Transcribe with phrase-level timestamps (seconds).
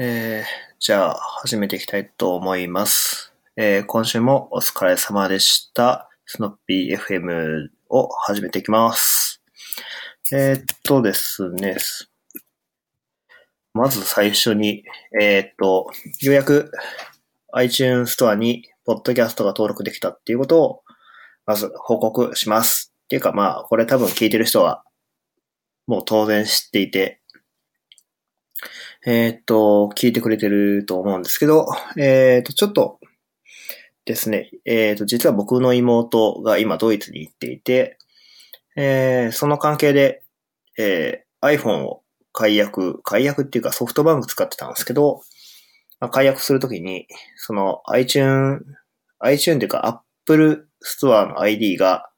[0.00, 3.32] えー、じゃあ、始めていきたいと思います。
[3.56, 6.08] えー、今週もお疲れ様でした。
[6.24, 9.42] スノッピー FM を始めていきます。
[10.32, 11.78] えー、っとですね。
[13.74, 14.84] まず最初に、
[15.20, 15.90] えー、っと、
[16.22, 16.70] ようやく
[17.52, 20.82] iTunes ストアにポッドキャストが登録できたっていうことを、
[21.44, 22.94] まず報告します。
[23.06, 24.84] っていうかまあ、これ多分聞いてる人は、
[25.88, 27.20] もう当然知っていて、
[29.10, 31.66] えーっと、聞いてくれてると思うんですけど、
[31.96, 33.00] えーっと、ちょっと
[34.04, 37.96] ですね、えっと、実は僕の妹が今ドイツに行っていて、
[38.76, 40.22] えーその関係で、
[40.78, 42.02] えー iPhone を
[42.34, 45.22] 解約、解約っていうかソフトバンク使ってたんですけど、
[46.00, 48.60] まあ解約するときに、その iTune、
[49.20, 52.10] iTune っていうか Apple Store の ID が、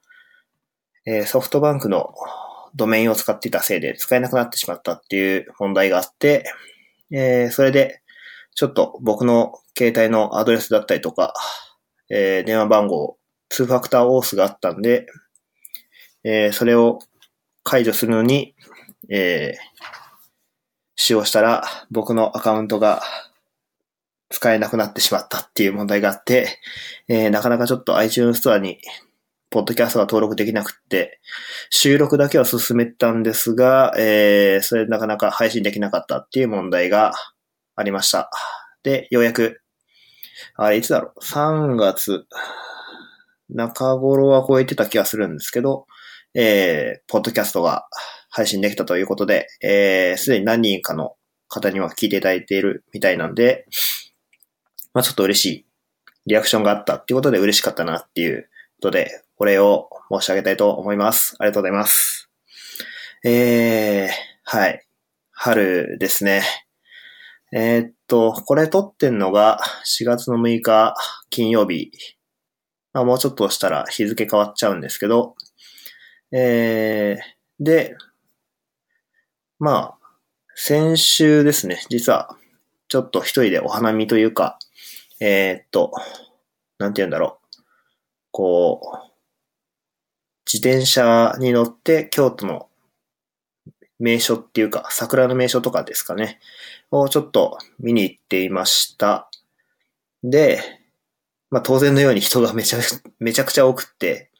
[1.06, 2.12] えーソフトバンクの
[2.74, 6.45] ドメインを使っていたせいで使えなくなってしまったっていう問題があって、
[7.12, 8.02] えーそれで、
[8.55, 11.34] ちょっと僕の携帯のアドレスだったりとか、
[12.10, 13.16] えー電話番号、
[13.51, 15.07] 2ファクターオースがあったんで、
[16.24, 17.01] えーそれを
[17.65, 18.54] 解除するのに、
[19.10, 19.54] え
[20.96, 23.02] 使用したら僕のアカウントが
[24.29, 26.59] 使えなくなってしまったっていう問題があって、
[27.09, 28.79] えなかなかちょっと iTunes ストアに
[29.51, 31.20] ポッドキャストが登録できなくって、
[31.70, 37.12] 収録だけは進めたんですが、えー、それなかなか配信できなかったっていう問題が
[37.74, 38.30] ありました。
[38.84, 39.60] で、ようやく、
[40.54, 42.26] あれ、いつだろう、3月
[43.48, 45.87] 中頃は超えてた気がするんですけど、
[46.34, 47.87] えー、ポッドキャストが
[48.30, 51.16] 配信できたということで、えー、すでに何人かの
[51.48, 53.66] 方には聞いていただいているみたいなんで、
[54.95, 55.66] まあちょっと嬉しい
[56.26, 61.35] リアクションがあったっていうことで嬉しかったなっていうことで、お礼を申し上げたいと思います。
[61.38, 62.29] ありがとうございます。
[63.24, 64.09] えー、
[64.44, 64.87] はい。
[65.33, 66.43] 春ですね。
[67.50, 70.94] えーっと、これ撮ってんのが4月の6日
[71.31, 71.91] 金曜日。
[72.93, 75.37] まあもうちょっとしたら日付変わっちゃうんですけど、
[76.33, 77.97] えー、で、
[79.59, 79.99] まあ、
[80.55, 82.37] 先週ですね、実は、
[82.89, 84.59] ちょっと一人でお花見というか、
[85.19, 85.93] えーっと、
[86.77, 87.62] なんて言うんだろう。
[88.33, 89.09] こう、
[90.47, 92.69] 自転車に乗って京都の
[93.99, 96.41] 名所っていうか、桜の名所とかですかね、
[96.91, 99.31] をちょっと見に行っていました。
[100.25, 100.61] で、
[101.50, 102.79] まあ当然のように人がめちゃ、
[103.21, 104.31] めちゃくちゃ多くって、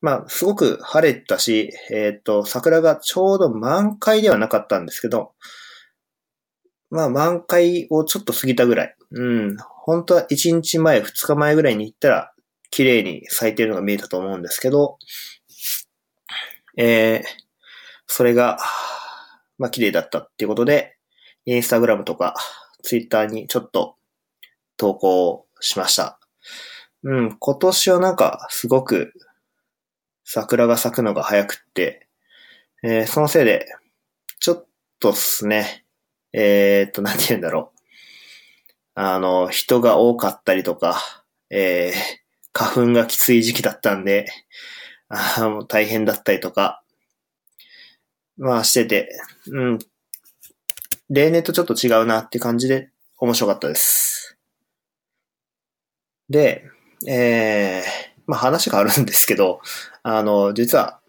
[0.00, 5.32] まあすごく晴れたし、えっ、と、桜がちょうど満開ではなかったんですけど、
[6.90, 8.96] まあ満開をちょっと過ぎたぐらい。
[9.12, 9.56] うん。
[9.58, 12.32] 本当は1日前、2日前ぐらいに行ったら、
[12.72, 14.98] 綺麗に咲いてるのが見えたと思うんですけど、
[16.78, 17.28] えー、
[18.06, 18.58] それが、
[19.58, 20.96] まあ綺麗だったっていうことで、
[21.44, 22.34] インスタグラムとか、
[22.82, 23.96] ツイッターにちょっと
[24.78, 26.18] 投稿しました。
[27.04, 29.12] うん、今年はなんか、すごく、
[30.24, 32.08] 桜が咲くのが早くって、
[32.82, 33.66] えーそのせいで、
[34.40, 34.66] ちょっ
[34.98, 35.84] とっすね、
[36.32, 37.80] えー、っと、なんて言うんだろう。
[38.94, 40.96] あの、人が多かったりとか、
[41.50, 42.21] えー、
[42.52, 44.26] 花粉がきつい時期だったんで、
[45.08, 46.82] あもう大変だったりとか、
[48.36, 49.08] まあしてて、
[49.48, 49.78] うん。
[51.10, 54.38] 例年とちょっと違うなって感じで面白かったです。
[56.28, 56.64] で、
[57.06, 59.60] えー、まあ話があるんですけど、
[60.02, 61.00] あの、実は、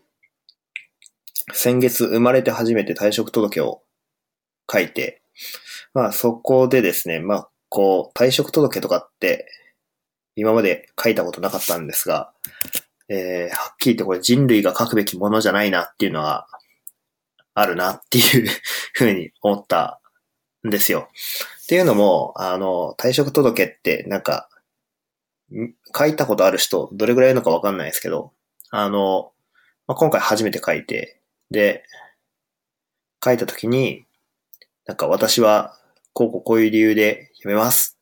[1.54, 3.84] 先月生まれて初めて退職届を
[4.72, 5.22] 書いて、
[5.94, 9.48] まあそこでですね、まあこう退職届とかって
[10.36, 12.32] 今まで書いたことなかったんですが、
[13.10, 16.48] えー、はっきり言ってこれ人類が書くべきものじゃないなっていうのは
[17.54, 18.50] あるなっていう
[18.94, 20.00] ふうに思った
[20.66, 21.10] んですよ。
[21.64, 24.50] っていうのも、あの、退職届ってなんか、
[25.96, 28.32] 書いたことある人どれぐらいいるのかわかんないですけど、
[28.72, 29.32] あの、
[29.86, 31.20] まあ、今回初めて書いて、
[31.52, 31.84] で、
[33.24, 34.06] 書いたときに、
[34.86, 35.78] なんか私は
[36.14, 37.93] こうこうこういう理由で辞めます。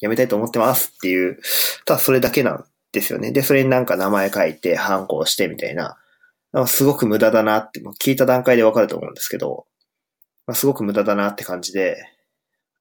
[0.00, 1.40] 辞めたいと思ってますっていう、
[1.84, 3.32] ただそれだけなんですよね。
[3.32, 5.96] で、それになんか名前書いて、反抗してみたいな。
[6.66, 9.66] すごく無駄だなって、聞いた段階でわかると思うんですけど、
[10.54, 11.96] すごく無駄だなって感じで、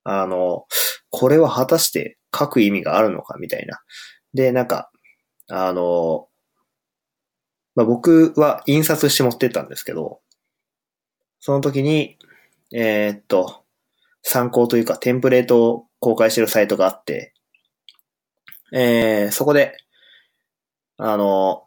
[0.03, 0.65] あの、
[1.09, 3.81] これは果たして書く意味があるのかみたいな。
[4.33, 4.89] で、なんか、
[5.49, 6.29] あの、
[7.75, 10.21] まあ、僕は印刷して持ってったんですけど、
[11.39, 12.17] その時に、
[12.73, 13.63] えーっと、
[14.23, 17.33] 参考というかテンプレートを公開してるサイトがあって、
[18.73, 19.77] えー、そこで、
[20.97, 21.63] あの、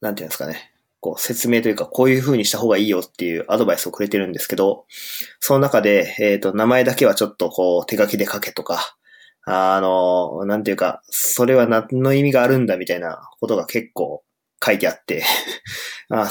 [0.00, 0.70] なんていうんですかね。
[1.00, 4.84] こう説明というか、こういう風にした方がいいよっていうアドバイスをくれてるんですけど、
[5.38, 8.96] その中で、えっ、ー、と、名前だけはちょっとこう手書きで書けとか、
[9.46, 14.22] あの、なんていうか、それは何の意味があるんだみたいなことが結構
[14.64, 15.24] 書いてあって
[16.10, 16.30] あ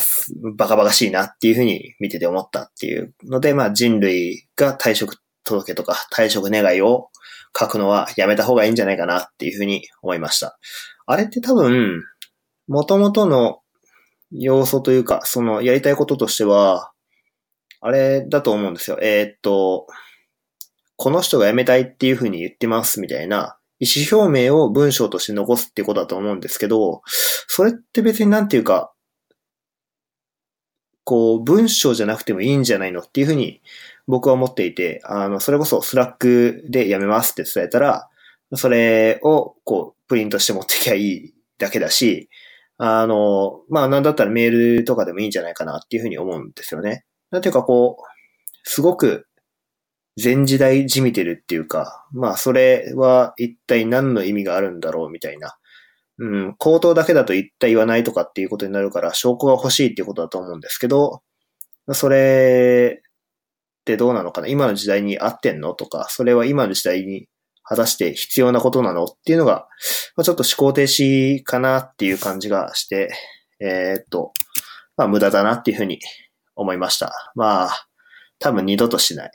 [0.55, 5.17] バカバカしいなっていうふうに見てて思ったっていうので、まあ人類が退職
[5.49, 7.09] 届とか退職願を
[7.57, 10.59] 書くのはやめた方がいいんじゃないかなっていうふうに思いました。
[11.05, 12.03] あれって多分、
[12.67, 13.61] 元々の
[14.31, 16.91] 要素というか、そのやりたいこととしては、
[17.81, 18.99] あれだと思うんですよ。
[19.01, 19.87] えー、っと、
[20.97, 28.91] この人が辞めたいっていうふうに言ってますみたいな意思表明を文章として残すってことだと思うんですけど、それって別になんていうか、
[31.05, 33.61] こう、文章じゃなくてもいいんじゃないのっていうふうに
[34.09, 38.09] 僕は思っていて、あの、それこそ Slack で辞めますって伝えたら、
[38.55, 42.27] それをこう、プリントして持ってきゃいいだけだし、
[42.79, 47.05] あの、まあなんだったらメールとかでもいいんじゃないかなっていうふうに思うんですよね。
[47.29, 48.03] なんていうかこう、
[48.63, 49.27] すごく
[50.21, 55.55] 前時代じみてるっていうか、まあそれは一体何の意味があるんだろうみたいな。
[56.17, 61.21] うん、口頭だけだと一体言わないとかっていうことになるから証拠が欲しいっていうことだと思うんですけど、
[61.93, 63.03] それ
[63.89, 64.47] ってどうなのかな？
[64.47, 65.73] 今の時代に合ってんの？
[65.73, 67.27] とか、それは今の時代に
[67.63, 69.05] 果たして必要なことなの？
[69.05, 69.67] っていうのが、
[70.15, 73.09] まあ、ちょっと思考停止かなっていう感じがして、
[73.59, 74.31] えー、っと、
[74.95, 75.99] まあ無駄だなっていうふうに
[76.55, 77.11] 思いました。
[77.35, 77.87] まあ、
[78.37, 79.31] 多分二度としない。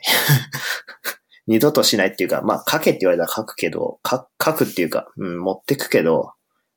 [1.47, 6.33] 二度としないっていうか、まあ書けって言われたら書くけど、書くっていうか、うん、持ってくけど、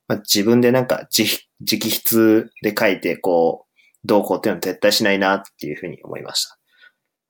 [0.08, 1.28] まあ、自分でなんか直
[1.62, 3.68] 筆で書いて、こう、
[4.06, 6.57] どうこうっていうのは絶対しないなっていうふうに思いました。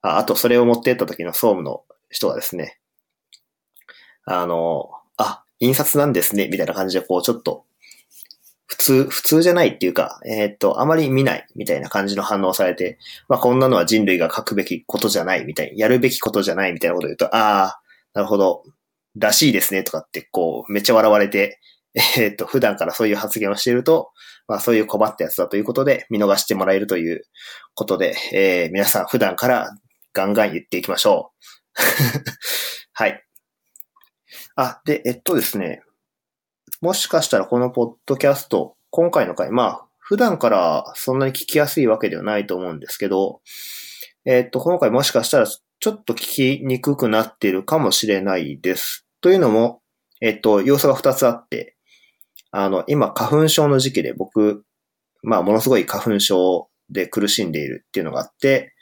[0.01, 2.79] ああと、それを持ってった時の総務の人はですね、
[4.25, 7.65] あの、あ、印刷なんですね、みたいな感じで、こう、ちょっと
[8.67, 12.99] 普通、普通じゃないっていうか、えー、っと、あまり見ないみたいな感じの反応されて、
[13.29, 17.81] まあこんなのは人類が書くべきことじゃないみたいやるべきことじゃないみたいなことを言うと、ああ、
[18.13, 18.63] なるほど、
[19.15, 21.59] らしいですねとかってこう、めっちゃ笑われて、
[21.95, 24.11] えー、っと、普段からそういう発言をしていると、
[24.49, 27.23] まあそういう困ったやつだということで見逃してもらえるという
[27.73, 29.71] ことで、えー、皆さん普段から
[30.17, 31.31] ガンガン言っていきましょ
[31.77, 31.81] う。
[32.93, 33.23] はい。
[34.55, 35.83] あ、で、えっとですね、
[36.81, 43.41] もしかしたらこのポッドキャスト、今回の回、まあ、普段からそんなに聞きやすいわけではないと思うんですけど、
[44.25, 49.05] えっと、今回もしかしたらちょっと聞きにくくなっているかもしれないです。
[49.21, 49.83] というのも、
[50.19, 51.75] えっと、要素が2つあって、
[52.49, 54.63] あの、今、花粉症の時期で僕、
[55.21, 58.73] まあ、ものすごい花粉症で苦しんでいるっていうのがあって、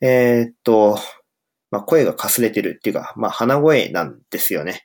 [0.00, 0.98] えー、っと、
[1.70, 4.82] まあ、声がかすれてるっていうか、まあ、鼻声なんですよね。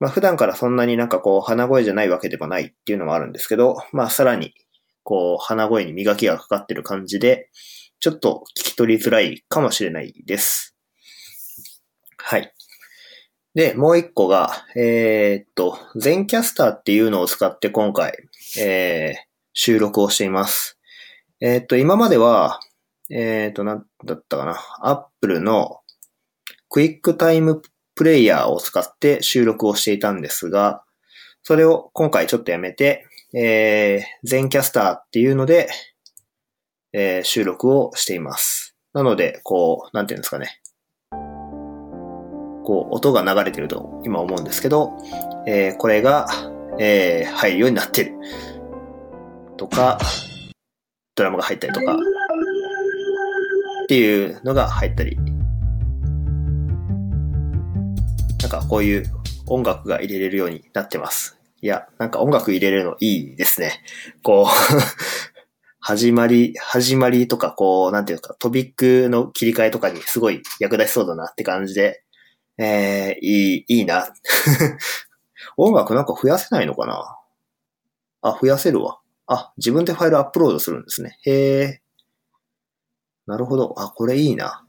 [0.00, 4.54] まあ普段からそんなになんかこう鼻声じゃないわけでもないっていうのもあるんですけど、まあさらに
[5.02, 7.50] こう鼻声に磨きがかかってる感じで、
[8.00, 10.76] ちょっと聞き取りづらいかもしれないです。
[12.18, 12.52] はい。
[13.54, 18.12] で、もう一個が、えー、っと、全キャスターっていうのを使って今回、
[18.60, 19.20] えー、
[19.52, 20.78] 収録をしています。
[21.40, 22.60] えー、っと、今までは、
[23.10, 24.58] えー、っと、なんだったかな。
[24.80, 25.80] Apple の
[26.68, 27.62] クイックタイム
[27.94, 30.82] プレイヤーを使って収録をしていたんですが、
[31.42, 35.68] それを今回ちょっとやめて、えー、全キャスターっていうので、
[36.92, 38.74] えー、収録をしています。
[38.92, 40.60] なので、こう、なんていうんですかね。
[42.64, 44.92] こう、音が流れてると今思うんですけど、
[45.46, 46.26] えー、これが、
[46.78, 48.14] えー、入るようになってる。
[49.56, 49.98] とか、
[51.14, 51.96] ドラマが入ったりとか、
[53.88, 55.22] っていうのが入ったりな
[58.48, 59.04] んかこういう
[59.46, 61.38] 音楽が入れれるようになってます。
[61.62, 63.80] いや、なんか音楽入れるのいいですね。
[64.22, 64.46] こう
[65.80, 72.02] 始まり、始まりとか、こう、なんていうか、トピックの切り替えとかにすごい役立ちそうだなって感じで、
[72.58, 74.12] えー、いい、いいな。
[75.56, 77.16] 音楽なんか増やせないのかな？
[78.20, 79.00] あ、増やせるわ。
[79.26, 81.18] あ、自分でファイルアップロードするんですね。
[81.22, 81.80] へえ。
[83.28, 83.74] なるほど。
[83.76, 84.64] あ、これいいな。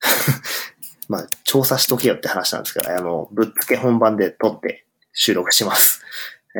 [1.08, 6.00] まあ、調査しとけよって話なんですけど、あの、ぶっつけ本番で撮って収録します。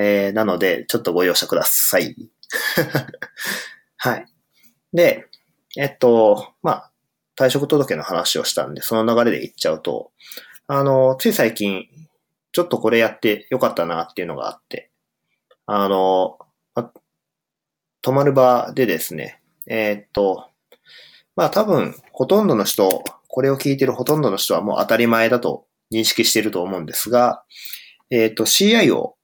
[0.00, 2.17] えー、なので、ちょっとご容赦ください。
[3.99, 4.26] はい。
[4.93, 5.29] で、
[5.76, 6.93] えっと、まあ、
[7.37, 10.11] 退職届の話をしたんで、その流れで言っちゃうと、
[10.67, 11.87] あの、つい最近、
[12.50, 14.90] ちょっとこれやってよかったなっていうのがあって、
[15.67, 16.37] あの、
[18.02, 20.49] 泊まる場でですね、えー、っと、
[21.37, 27.45] まあ多分、ほとんどの人、これを聞いてるほとんどの人はもう当たり前だと認識していると思うんですが、
[28.11, 29.17] えっ、と、CI を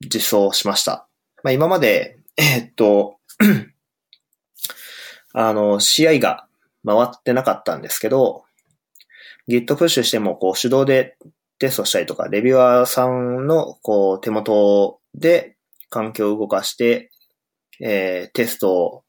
[0.00, 1.08] 実装しました。
[1.42, 3.16] まあ、今までえー、っと、
[5.32, 6.46] あの、試合が
[6.84, 8.44] 回ってなかったんですけど、
[9.48, 11.16] Git プッシュしても、こう、手動で
[11.58, 15.56] テストしたりとか、レビュアーさんの、こう、手元で
[15.88, 17.10] 環境を動かして、
[17.80, 19.04] えー、テストを、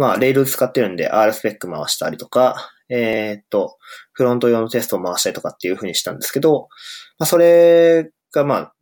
[0.00, 3.76] まあ、レール使ってるんで R スペック回したりとか、えー、っと、
[4.14, 6.68] フロント用のテストを回したりとかっていう風にしたんですけど、
[7.18, 8.74] まあ、それがまあ、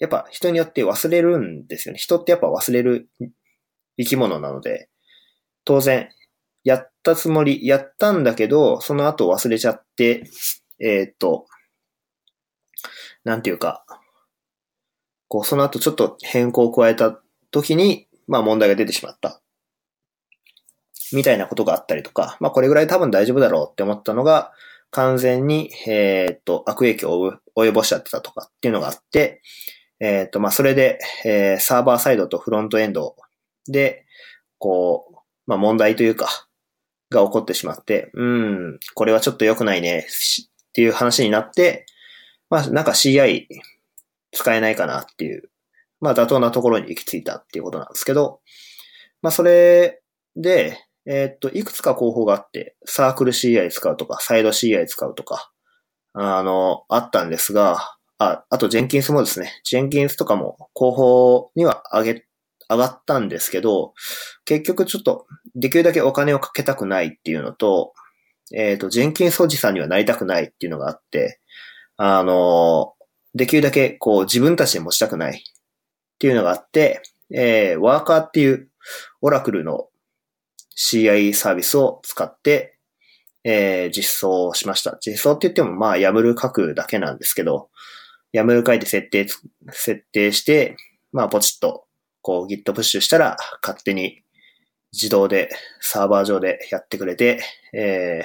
[0.00, 2.00] やっぱ人によって忘れるんですよね。
[2.00, 3.08] 人ってやっぱ忘れる
[3.96, 4.88] 生き物なので、
[5.64, 6.08] 当然、
[6.64, 10.24] やったつもり、やったんだけど、その後忘れちゃって、
[10.80, 11.46] えー、っと、
[13.22, 13.84] なんていうか、
[15.28, 17.20] こう、その後ちょっと変更を加えた
[17.52, 19.40] 時に、まあ問題が出てしまった。
[21.12, 24.52] みたいなことがあったりとか、まあこれぐらい多分大丈夫だろうって思ったのが、
[24.90, 29.42] 完全に、えー、っと、悪影響を及ぼしちゃってたとかっていうのがあって、
[30.00, 33.16] えー、っと、まあそれで、えー、サーバーサイドとフロントエンド
[33.66, 34.06] で、
[34.58, 36.46] こう、まあ問題というか、
[37.10, 41.86] が起こってしまって、うん、これはちょっと良くないね、っていう話になって、
[42.50, 43.46] まあなんか CI
[44.32, 45.50] 使えないかなっていう、
[46.00, 48.40] まあ妥当なところに行き着いたっていうことなんですけど、
[49.22, 50.02] まあそれ
[50.36, 55.52] で、えー、っと、いくつか候補があって、サークル CI 使うとか、サイド CI 使うとか、
[56.14, 62.26] あの、あったんですが、あ、あとジェンキンスもですね、ジェンキンスとかも候補には上げ、
[62.68, 63.94] 上がったんですけど、
[64.44, 67.92] 結局ちょっと、できるだけお金をかけたくないっていうのと、
[68.52, 71.40] えっ、ー、と、ジェンキンスおじさんにはなりたくないっていうのがあって、
[71.96, 72.94] あの、
[73.34, 75.42] できるだけこう自分たちで持ちたくないっ
[76.18, 78.70] ていうのがあって、えー、ワーカーっていう
[79.20, 79.88] オラクルの
[80.76, 82.78] CI サービスを使って、
[83.44, 84.98] えー、実装しました。
[85.00, 87.70] 実装って言っても、まあ、YAML 書くだけなんですけど、
[88.34, 89.26] YAML 書いて設定、
[89.70, 90.76] 設定して、
[91.12, 91.86] まあ、ポチッと、
[92.22, 94.22] こう、Git プッシュしたら、勝手に
[94.92, 95.48] 自動で
[95.80, 97.40] サーバー上でやってくれて、
[97.72, 98.22] え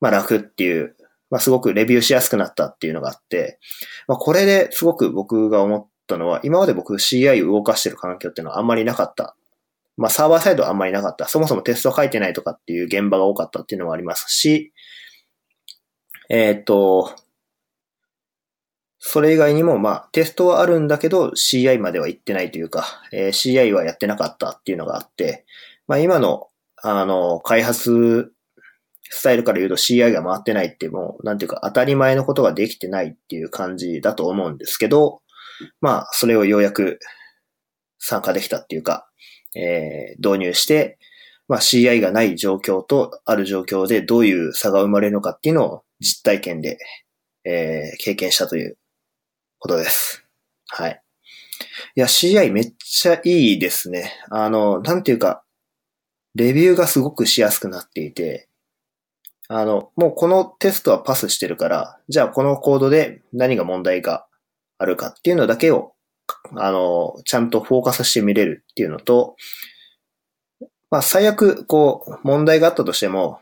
[0.00, 0.96] まあ、楽っていう、
[1.28, 3.58] まあ、すごくレビューしやすくなったっていうのがあって、
[4.06, 9.36] まあ、これですごく僕が思ったのは、今まで僕 CI 動かしてる環境っていうのはあんまりなかった
[10.00, 11.28] まあサーバーサイドはあんまりなかった。
[11.28, 14.72] そもそもテスト書いてないとかっていう現場が多かったっていうのもありますし、
[16.30, 17.14] えっ、ー、と、
[18.98, 25.44] それ以外にも、まあ、テストはあるんだけど、CI までは行ってないというか、えー、CI はやってなかったっていうのがあって、
[25.86, 26.48] まあ今の、
[26.82, 28.32] あの、開発
[29.10, 35.20] スタイルから言うと CI が回ってないってもう、なんていうか当たり前のことができてないっていう感じだと思うんですけど、
[35.80, 37.00] まあ、それをようやく
[37.98, 39.09] 参加できたっていうか、
[39.54, 40.98] えー、導入して、
[41.48, 46.78] まあ、CI がない状況とある状況でどういう差が生まれるのかっていうのを実体験で、
[47.44, 48.78] えー、経験したという
[49.58, 50.24] ことです。
[50.68, 51.02] はい。
[51.96, 54.12] いや、CI めっちゃいいですね。
[54.30, 55.42] あの、なんていうか、
[56.34, 58.48] レビューがすごくしやすくなっていて、
[59.48, 64.26] あの、もうこのテストはパスしてるから、じゃあこのコードで何が問題が
[64.78, 65.92] あるかっていうのだけを
[66.56, 69.36] あの、ちゃんとフォーカスして見れるっていうのと、
[70.90, 73.40] まあ最悪、こう、問題があったとしても、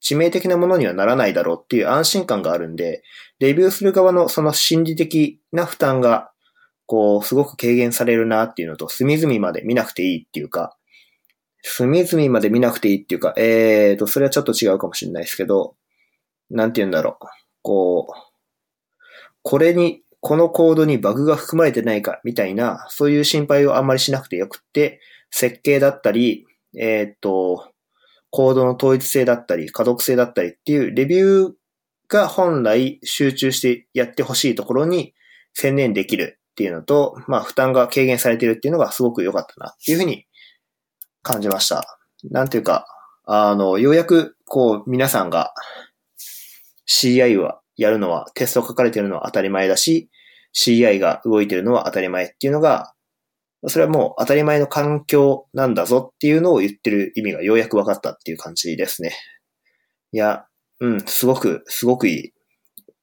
[0.00, 3.02] 致命的なものにはならないだろうっていう安心感があるんで、
[3.40, 6.30] レビューする側のその心理的な負担が、
[6.86, 10.76] こう、すごく軽減されるなっていうのと、隅々まで見なくていいっていうか、
[11.62, 15.74] 隅々まで見なくていいっていうか、えーと、それはちょっと違うかもしれないですけど、
[16.50, 17.26] なんて言うんだろう。
[17.62, 18.28] こう、
[19.42, 27.70] これにこのコードにバグが含まれてないかみたいな、そういう心配をあんまりしなくてよくって、設計だったり、えー、っと、
[28.28, 31.52] コードの統一性だったり、可読性だったりっていうレビュー
[32.08, 35.14] が本来集中してやってほしいところに
[35.54, 40.26] 専念できるっていうのと、まあ負担が軽減されてるっていうのがすごく良かったなっていうふうに
[41.22, 41.98] 感じました。
[42.24, 42.84] なんていうか、
[43.24, 45.54] あの、ようやくこう皆さんが
[46.86, 50.10] CI はやるのは、テスト書かれてるのは当たり前だし、
[50.58, 52.94] CI が動いてるのは当たり前っていうのが、
[53.66, 59.12] それはもう当たり前の環境なんだぞっていうのを言ってる意味がようやく分かったっていう感じですね。
[60.12, 60.46] いや、
[60.80, 62.32] うん、すごく、すごくいい。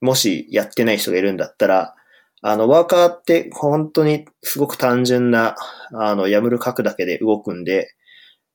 [0.02, 1.96] もしやってない人がいるんだったら、
[2.42, 5.56] あの、ワーカーって本当にすごく単純な、
[5.94, 7.90] あの、やむる書くだけで動くんで、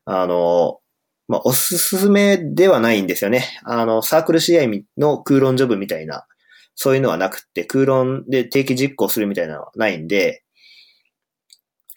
[0.05, 0.79] あの、
[1.29, 3.45] まあ、おすすめではないんですよね。
[3.65, 6.27] あの、サークル CI の空論ジョブみたいな、
[6.83, 10.45] そういうのはなくって、空論で定期実行するみたいなのはないんで、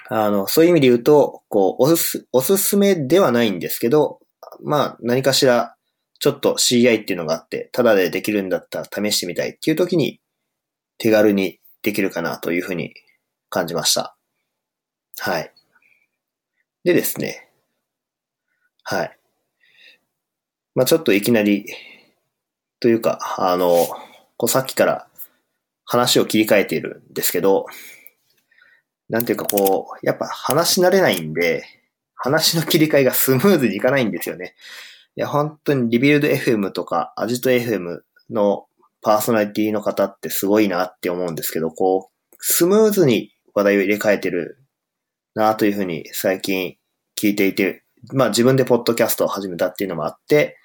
[0.09, 4.19] あの、そういう意味で言うと、こう、おす、おすすめではないんですけど、
[4.61, 5.77] まあ、何かしら、
[6.19, 10.19] ちょっと CI っていうのがあって、ただでできるんだったら試してみたいっていう時に、
[10.97, 12.93] 手軽にできるかなというふうに
[13.49, 14.17] 感じました。
[15.19, 15.53] はい。
[16.83, 17.47] でですね、
[18.83, 19.17] はい。
[20.75, 21.67] まあちょっといきなり、
[22.81, 23.87] というか、あの、
[24.43, 25.07] こうさっきから
[25.85, 27.65] 話を切り替えているんですけど、
[29.07, 31.63] なんていうかこう、やっぱ話し慣れないんで、
[32.13, 34.55] 話の切り替えがスムーズにいかないんですよね。
[35.15, 38.65] いや、本当にリビルド FM とかアジト FM の
[39.01, 44.59] パーソナリティの方ってすごいなって思うんですけど、こう、スムーズに話題を入れ替えてる
[45.35, 46.75] なというふうに最近
[47.17, 50.57] 聞いていて、まあ自分でポッドキャストを始めたっていうのもあって、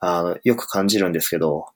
[0.00, 1.66] あの、よく感じるんですけど、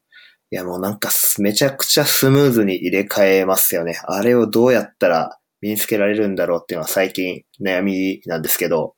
[0.55, 3.99] いやもうなんかめちゃくちゃスムーズに入れ替えますよね。
[4.05, 8.95] あれをどうやったら身につけられるんだろうっていうのは最近悩みなんですけど、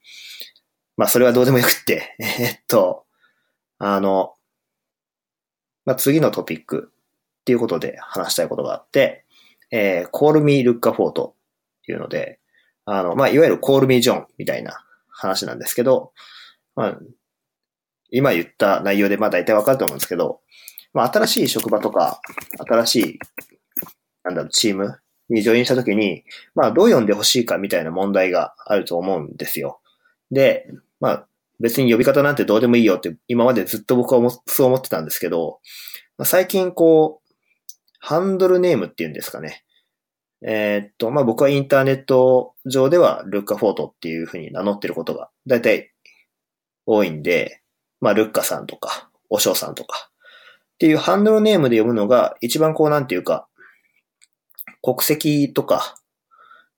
[0.98, 3.06] まあそれはどうでもよくって、 えっと、
[3.78, 4.34] あの、
[5.86, 6.92] まあ次のトピック
[7.40, 9.24] っていうことで話したいことがあって、
[9.70, 11.36] えー、call me look for と
[11.88, 12.38] いうので、
[12.84, 16.12] あの、まあいわゆる call me John みたいな話なんですけど、
[16.74, 16.98] まあ、
[18.10, 20.42] 今言った内容でまあ大体わかると思うんですけど、
[20.96, 22.22] まあ新しい職場とか、
[22.66, 23.18] 新しい、
[24.24, 24.98] なんだろう、チーム
[25.28, 26.24] にジョインしたときに、
[26.54, 29.78] まあどう読んでほしいかみたいな問題があると思うんですよ。
[30.30, 30.66] で、
[30.98, 31.26] まあ
[31.60, 35.60] 別に呼び方なんてどうでもいいよって今までずっと僕はそう思ってたんですけど、
[36.16, 37.32] まあ、最近こう、
[37.98, 39.64] ハンドルネームっていうんですかね。
[40.40, 45.92] えー、っと、まあ、僕はインターネット上ではルッカフォートっていうふうに名乗ってることが大体
[46.86, 47.60] 多いんで、
[48.00, 50.10] まあ、ルッカさんとか、おしょうさんとか
[50.76, 53.48] っていうハンドルネームで読むのが一番こうなんていうか、
[54.82, 55.96] 国籍とか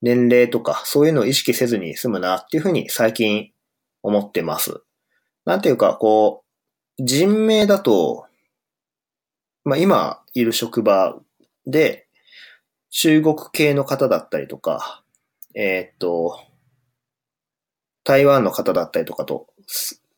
[0.03, 3.51] 年齢とかそういうのを意識せずに済むなっていうふうに最近
[4.05, 4.83] 思ってます。
[5.45, 6.45] なんていうか、こ
[6.99, 8.27] う、人名だと、
[9.65, 11.19] まあ今いる職場
[11.67, 12.07] で
[12.91, 15.03] 中国系の方だったりとか、
[15.55, 16.41] えー、っと、
[18.05, 19.49] 台湾の方だったりとかと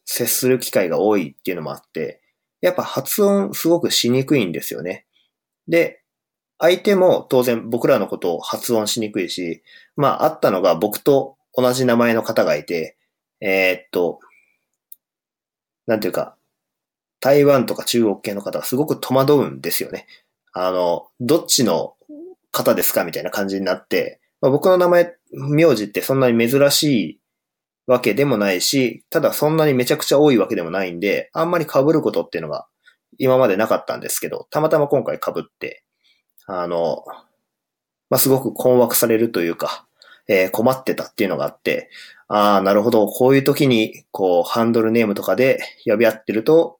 [0.04, 2.19] 接する機会が多いっていうのもあって、
[2.60, 5.06] やっぱ発音すごくしにくいんですよね。
[5.68, 6.02] で、
[6.58, 9.62] 相手も当然僕らのことを発音しにくいし、
[9.96, 12.96] まああったのが僕と同じ名前の方がいて、
[13.40, 14.20] えー、っと、
[15.86, 16.36] なんていうか、
[17.20, 20.06] 台湾とか中国系の方はすごく戸惑うんですよね。
[20.52, 21.94] あの、どっちの
[22.50, 27.19] 方ですかみたいな感じになって、まあ、僕の名前、名字ってそんなに珍しい
[27.90, 32.68] わけでもないし、ただそんなにめちゃくちゃ多いわけでもないんで、あんまり被ることっていうのが
[33.18, 35.82] 今までなかったんですけど、たまたま今回被って、
[36.46, 37.04] あの、
[38.08, 39.88] まあ、すごく困惑されるというか、
[40.28, 41.90] えー、困ってたっていうのがあって、
[42.28, 46.78] ああ、なるほど、こういう時に、こう、ハンドルネームとかで呼び合ってると、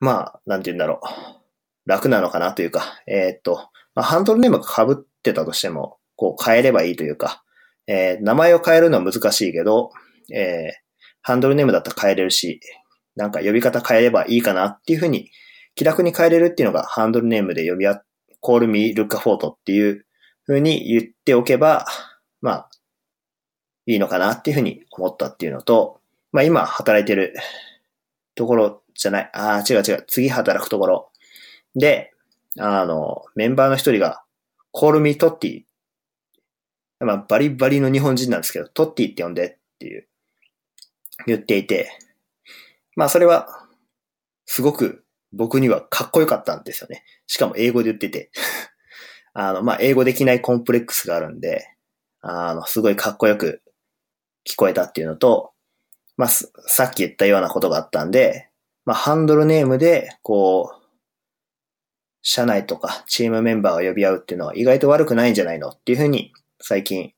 [0.00, 1.88] まあ、なんて言うんだろう。
[1.88, 7.43] 楽なのかなというか、えー、っと、まあ、ハンドルネームが被ってたとしても、こう変えればいいというか、
[7.86, 9.90] えー、名前を変えるのは難しいけど、
[10.32, 10.72] えー、
[11.22, 12.60] ハンドルネームだったら変えれるし、
[13.16, 15.30] なんか呼び方変えればいいかなっていうふうに、
[15.74, 18.02] 気楽に変えれるっていうのがハンドルネームで呼び合、
[18.42, 20.04] call me look for っていう
[20.44, 21.86] ふうに言っておけば、
[22.40, 22.70] まあ、
[23.86, 26.00] いいのかなっていうふうに思ったっていうのと、
[26.32, 27.34] まあ今働いてる
[28.34, 31.10] ところじゃない、ああ、違う違う、次働くところ
[31.74, 32.12] で、
[32.58, 34.22] あの、メンバーの一人が、
[34.70, 35.62] コールミートッティ。
[37.04, 40.08] まあ、バリバリの日本人なんですけど、トッティって呼んでっていう、
[41.26, 41.90] 言っていて、
[42.96, 43.48] まあそれは、
[44.46, 47.04] すごく僕にはかっこよかったんですよね。
[47.26, 48.30] しかも英語で言ってて。
[49.32, 51.66] あの、まあ英語できないコンプレックスがあるんで、
[52.20, 53.62] あの、すごいかっこよく
[54.48, 55.52] 聞こえたっていうのと、
[56.16, 58.48] まあ、さっき言ったようなことがあったんで、
[58.84, 60.84] まあ、ハンドルネームで、こう、
[62.22, 66.32] 社内とかチームメンバーを呼び合うっていうのは意外と悪くないんじゃないのっていうふうに
[66.66, 67.12] 最近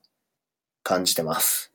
[0.82, 1.72] 感じてます。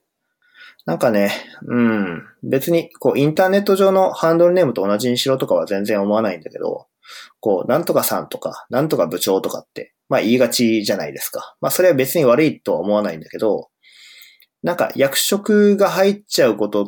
[0.86, 1.32] なんかね、
[1.66, 6.88] うん、別にこうインターネット上のハンドルネームと同じにしろとかは全然思わないんだけど、
[7.40, 11.56] こう、なんとかさんとか、なんとか部長とかって、まあ言いがちじゃないですか。
[11.62, 13.70] まあそれは別に悪いとは思わないんだけど、
[14.64, 16.88] なんか役職が入っちゃうことっ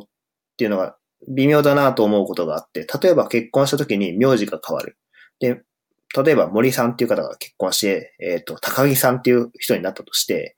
[0.58, 0.98] ていうのが
[1.30, 4.98] 微妙だなと思うことがあって、例えば結婚した時に名字が変わる。
[5.40, 5.62] で、
[6.22, 10.58] 例えば森さんっていう方が結婚して、えっ、ー、と、高木さんっていう人になったとして、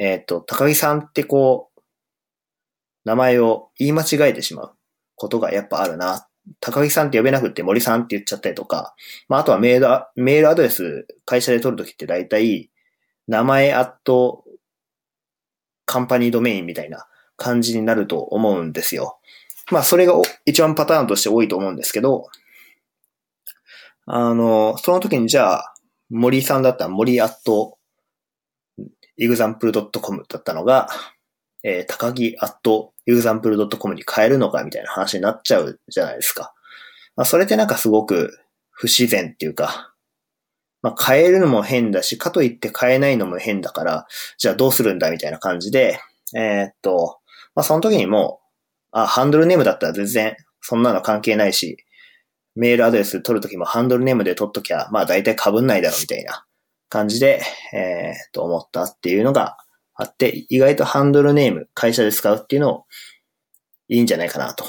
[0.00, 1.80] えっ、ー、と、高木さんってこう、
[3.04, 4.72] 名前を言い間違えてしまう
[5.14, 6.26] ことがやっぱあるな。
[6.58, 8.94] 高木さんって呼べなくて森さんって言っちゃったりとか、
[9.28, 12.70] まあ、あとはメール、メールアドレス会社で取るときって大体、
[13.28, 14.44] 名前アット
[15.84, 19.18] カンパニードメインみたいな感じになると思うんですよ。
[19.70, 20.14] まあ、それが
[20.46, 22.30] 一番パターンとして多いと思うんですけど、
[24.06, 25.74] あの、その時にじゃあ、
[26.08, 27.76] 森さんだったら森アット
[29.20, 30.88] example.com だったのが、
[31.62, 36.54] えー、高木アットユーザンプル .com に変えるのかみたいな話になっちゃうじゃないですか。
[37.16, 38.38] まあ、それってなんかすごく
[38.70, 39.92] 不自然っていうか、
[40.82, 44.06] まあ、変えるのも変だし、かといって変えないのも変だから、
[44.38, 46.00] じゃあどうするんだみたいな感じで、
[46.34, 47.18] えー、っと、
[47.54, 48.40] まあ、その時にも、
[48.92, 51.76] あ、ハンドルネームだったら全然そんなの関係ないし、
[52.54, 56.44] メールアドレス取るときもハンドルネームで取っときゃ、まあ大体被んないだろうみたいな
[56.90, 57.40] 感じで、
[57.72, 59.56] えー、と思ったっていうのが
[59.94, 62.84] あって、意外とハンドルネーム会社で使うっていうのを
[63.88, 64.64] いいんじゃないかなと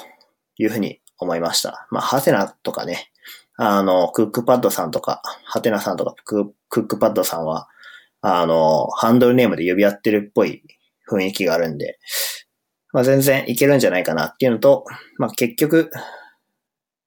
[0.58, 1.88] いうふうに思いました。
[1.92, 3.12] まあ、ハテナとかね、
[3.58, 7.68] あの、クックパッドさんとか、ハテナさんとかクックパッドさんは、
[8.22, 10.64] あの、ハンドルネームで呼び合ってるっぽい
[11.10, 12.00] 雰囲気があるんで、
[12.94, 14.86] まあ、全然いけるんじゃないかなっていうのと、
[15.18, 15.92] まあ、結局、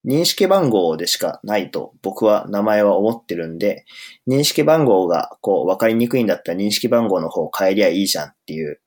[0.04, 3.84] 認識番号でしかないと僕は名前は思ってるんで、
[4.28, 8.80] 認識番号がこう分かりにくいんだったら認識番号の方を変えりゃいいじゃんっていう、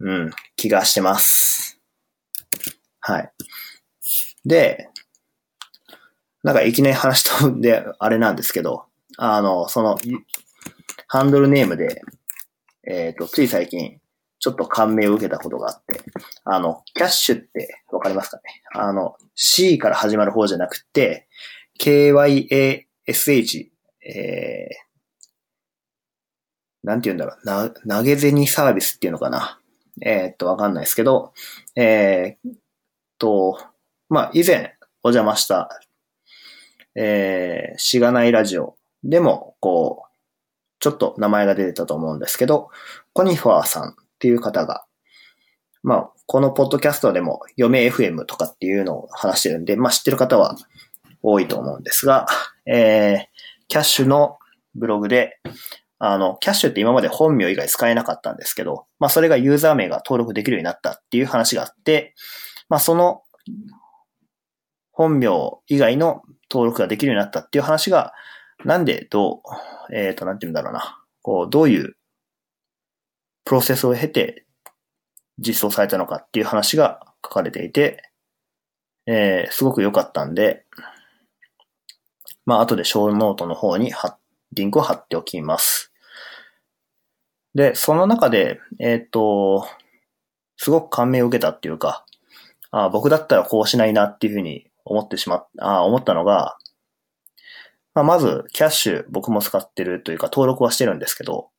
[0.00, 1.80] うん、気がしてます。
[3.00, 3.32] はい。
[4.44, 4.88] で、
[6.42, 8.86] なんかいきなり話とであれなんですけど、
[9.18, 9.98] あの、その、
[11.08, 12.00] ハンドルネームで、
[12.86, 14.00] えっ、ー、と、つい最近、
[14.40, 16.02] ちょっと感銘を受けたことがあって、
[16.44, 18.42] あの、キャッシュってわかりますかね？
[18.74, 21.28] あの、C から始まる方じゃなくて、
[21.78, 22.86] KYASH、
[24.02, 29.60] えー、なんて言うんだろう、な、投げ銭サービスっていうのかな？
[30.00, 31.34] えー、っと、わかんないですけど、
[31.76, 32.50] えー、
[33.18, 33.58] と、
[34.08, 35.68] まあ、以前お邪魔した、
[36.94, 40.10] えー、しがないラジオでも、こう、
[40.78, 42.70] ちょっと名前が出てたと思うんですけど、
[43.12, 44.84] コニファーさんっていう方が、
[45.82, 50.56] まあ、このポッドキャストでも、嫁 FM とかっていうのを話してるんで、まあ知ってる方は
[51.22, 52.26] 多いと思うんですが、
[52.66, 53.24] えー、
[53.68, 54.36] キャッシュの
[54.74, 55.38] ブログで、
[55.98, 62.14] あの、キャッシュって今まで本名以外使えなかったんですけど、まあそれがユーザー名が登録できるようになったっていう話があって、
[62.68, 63.22] まあその
[64.92, 65.28] 本名
[65.66, 68.12] 以外の登録ができるようになったっていう話が、
[68.64, 69.40] なんでど
[69.90, 71.02] う、えっ、ー、と、なんて言うんだろうな。
[71.22, 71.96] こう、どういう
[73.44, 74.44] プロセスを経て
[75.38, 78.02] 実装されたのかっていう話が書かれていて、
[79.06, 80.64] えー、すごく良かったんで、
[82.46, 83.92] まあ、後でショーノートの方に
[84.52, 85.92] リンクを貼っておきます。
[87.54, 89.66] で、その中で、えっ、と、
[90.56, 92.04] すごく感銘を受けたっていうか、
[92.70, 96.56] あ僕だったらこうしないなっていうふうに思ってしまっ、あ思ったのが、
[97.94, 101.49] まあ、まず、キャッシュ僕も使ってるというか登録はしてるんですけど、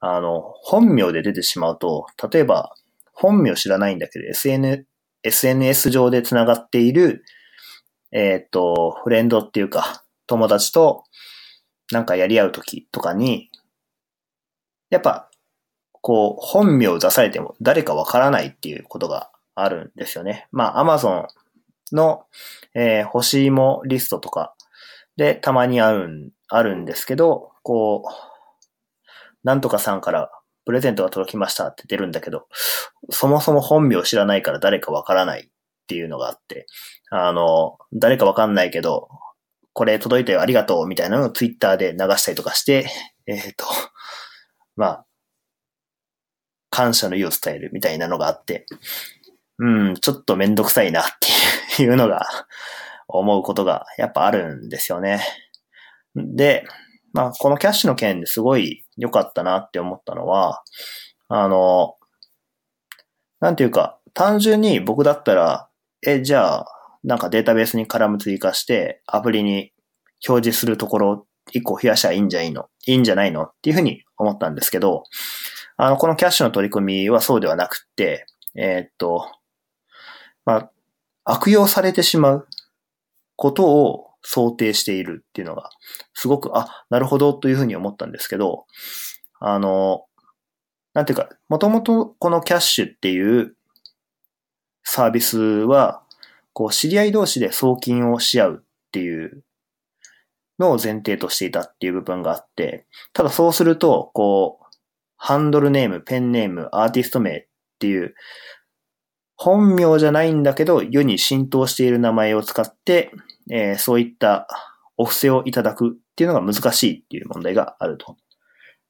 [0.00, 2.74] あの、本名で出てしまうと、例えば、
[3.12, 4.84] 本名知らないんだけど、SN、
[5.22, 7.24] SNS 上で繋がっている、
[8.12, 11.04] えっ、ー、と、フレンドっていうか、友達と
[11.92, 13.50] なんかやり合うときとかに、
[14.90, 15.28] やっぱ、
[16.00, 20.46] こう、本名を出されても誰かわからないっていうことがあるんですよね。
[20.52, 21.26] まあ、Amazon
[21.92, 22.24] の、
[22.74, 24.54] えー、欲しいもリストとか
[25.16, 28.27] でたまにある、あるんですけど、こう、
[29.48, 30.30] なんとかさんから
[30.66, 32.48] プレゼントが届きましたって出るんだけど、
[33.08, 35.50] そもそも本名知らないから誰かわからないっ
[35.86, 36.66] ていうのがあって、
[37.10, 39.08] あの、誰かわかんないけど、
[39.72, 42.90] これ届いたよありがとうみたいなのをツイッターで流したりとかして、
[43.26, 43.64] えっ、ー、と、
[44.76, 45.06] まあ、
[46.68, 48.66] 感謝の意を伝えるみたいなのがあって、
[49.56, 51.04] うん、ちょっとめんどくさいなっ
[51.78, 52.26] ていうのが
[53.08, 55.22] 思うことがやっぱあるんですよね。
[56.14, 56.66] で、
[57.12, 60.62] まあ、このキャッシュの件ですごい良かったなって思ったのは、
[61.28, 61.94] あの、
[63.40, 65.68] なんていうか、単純に僕だったら、
[66.06, 66.66] え、じゃあ、
[67.04, 69.72] なんかデータベースにカラム追加して、アプリに
[70.28, 72.68] 表示するところ一個増やしゃいいんじゃいいの？
[72.86, 73.44] いいんじゃないの？
[73.44, 75.04] っていうふうに思ったんですけど、
[75.76, 79.30] あの、このキャッシュの取り組みはそうではなくって、えー、っと、
[80.44, 80.70] まあ、
[81.24, 82.48] 悪用されてしまう
[83.36, 85.70] ことを想定しているっていうのが、
[86.14, 88.66] すごく、あ、なるほどというふうに思ったんですけど、
[89.40, 90.04] あの、
[90.94, 93.54] なんていうか、もともとこのキャッシュっていう
[94.84, 96.02] サービスは、
[96.52, 99.44] こう、知り合い同士で送金をし合うっていう
[100.58, 104.64] のを前提としていたっていう部分があって、ただそうすると、こう、
[105.16, 107.46] ハンドルネーム、ペンネーム、アーティスト名っ
[107.78, 108.14] ていう、
[109.36, 113.12] 本名じゃないんだけど、世に浸透している名前を使って、
[113.50, 114.46] えー、そういった
[114.96, 118.16] お布施をいただくっていうのが難しいっていう問題があると。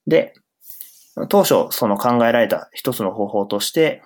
[0.06, 0.34] で、
[1.28, 4.02] 当初その考えられた一つの方法として、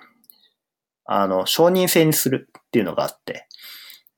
[1.05, 3.47] あの、承認制にするっていうのがあって、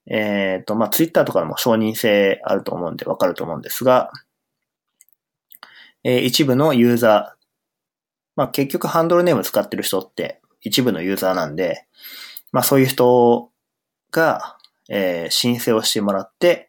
[0.07, 4.11] えっ、ー、と、まあ、ツイッターとかでも承認制あると思うんでわかると思うんですが、
[6.03, 7.45] えー、一部のユーザー、
[8.35, 11.85] まあ、結局ハンドルネーム使ってる人って、一部のユーザーなんで、
[12.51, 13.51] まあそういう人
[14.11, 14.54] が、
[14.89, 16.67] えー、申請をしてもらって、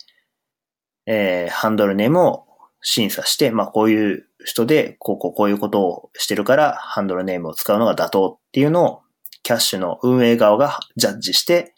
[1.06, 2.46] えー、ハンドルネームを
[2.82, 9.02] 審査して、まあこういう人で、こうこうこういうことをしてるから、ハンドルネームを使うのが妥当っていうのを、
[9.42, 11.74] キャッシュの運営側がジャッジして、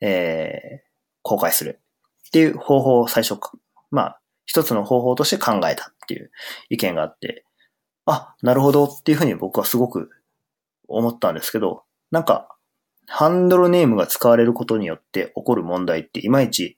[0.00, 0.88] えー、
[1.22, 1.80] 公開する
[2.28, 3.40] っていう方法を最初、
[3.90, 6.30] まあ、一つの方法として考えたっていう
[6.68, 7.44] 意見があって、
[8.06, 10.10] あ、なるほどっていうふうに僕はすごく
[10.88, 12.48] 思ったんですけど、なんか、
[13.12, 16.76] ハンドルネームが使われることによって起こる問題っていまいち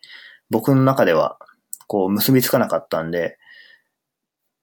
[0.50, 1.38] 僕の中では
[1.86, 3.36] こう結びつかなかったんで、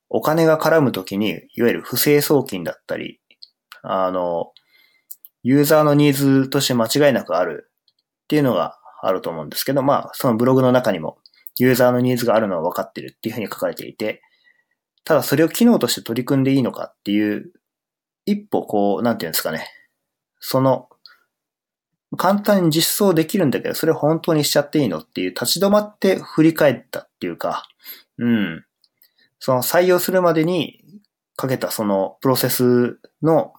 [0.10, 3.20] お金が絡むときに、いわゆる不正送金だったり、
[3.84, 4.52] あの、
[5.44, 7.72] ユーザーのニーズとして間違いなくある
[8.24, 11.20] っていうのがあると思うんですけど、まあ、そのブログの中にも
[11.60, 14.24] ユーザーのニーズがあるのは分かってるっていうふうに書かれていて、
[15.04, 17.54] ただそれを機能として取り組んでいいのかっていう、
[18.26, 19.68] 一歩こう、なんていうんですかね。
[20.40, 20.89] その
[22.18, 27.68] 簡単に実装できるんだけど、それ本当にしちゃっていいのっていう立ち止まって振り返ったっていうか、
[28.18, 28.66] うん。
[29.40, 30.84] その採用するまでに
[31.36, 33.54] かけたそのプロセスの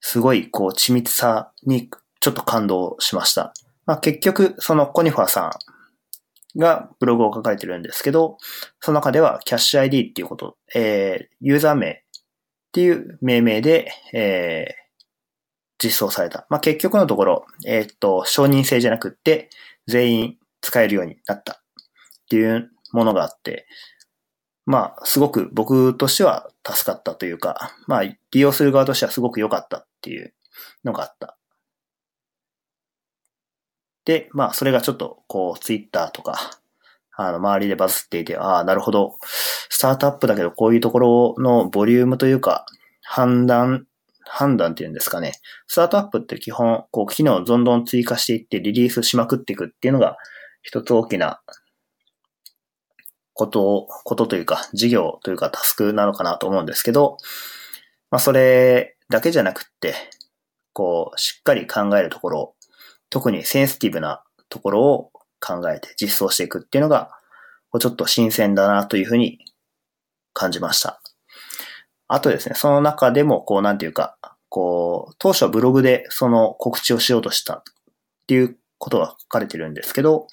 [0.00, 1.90] すごいこう緻密さに
[2.20, 3.54] ちょっと感動しました。
[3.86, 5.50] まあ、結局、そのコニファーさ
[6.54, 8.36] んがブログを書かれてるんですけど、
[8.80, 11.94] その中ではキャッシュ ID っていうこと、えー、ユーザー名っ
[12.72, 14.85] ていう命名で、えー、
[15.82, 16.46] 実装された。
[16.48, 19.50] まあ、結局のところ、えー、っと、承認制じゃなくって、
[19.86, 21.56] 全員使えるようになったっ
[22.28, 23.66] ていうものがあって、
[24.64, 30.34] まあ、すごく僕としては助かったというか、まあ、利用する側としてはすごく良かったっていう
[30.84, 31.38] のがあった。
[34.04, 36.38] で、まあ、それがちょっと、こう、ツイッターとか、
[37.16, 39.16] あの、周りでバズっていて、ああ、なるほど。
[39.68, 42.66] スタートアップだけど、こういうところのボリュームというか、
[43.02, 43.86] 判断
[44.28, 45.32] 判断っていうんですかね。
[45.66, 50.16] スタートアップって基本、こう、機能をどんどん追加していってリリースしまくっていくっていうのが、
[50.62, 51.40] 一つ大きな
[53.34, 57.18] ことを、ことというか、事業というかタスクなのかなと思うんですけど、
[58.10, 59.94] まあ、それだけじゃなくって、
[60.72, 62.54] こう、しっかり考えるところ、
[63.10, 65.10] 特にセンシティブなところを
[65.40, 67.10] 考えて実装していくっていうのが、
[67.78, 69.38] ちょっと新鮮だなというふうに
[70.32, 71.00] 感じました。
[72.08, 74.16] あとですね、その中でも、こう、なんていうか、
[74.48, 77.62] こう、当初はブログでその告知をしようとしたっ
[78.26, 80.28] ていうことが書かれてるんですけど、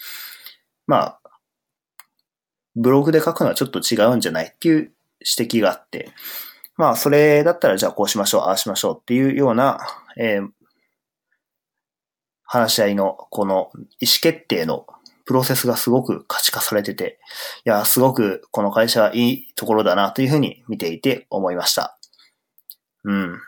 [0.87, 1.19] まあ、
[2.75, 4.91] ブログで書くのはちょっと違うんじゃないっていう
[5.37, 6.11] 指摘があって、
[6.75, 9.79] まあ、それだったらじゃあこうしましょう、ああしましょうっていうような、
[10.17, 10.49] えー、
[12.43, 14.85] 話し合いの、この意思決定の
[15.25, 17.19] プロセスがすごく可視化されてて、
[17.65, 21.97] いや、すごくこの会社はいいところだなというふうに見ていて思いました。
[23.03, 23.39] うん。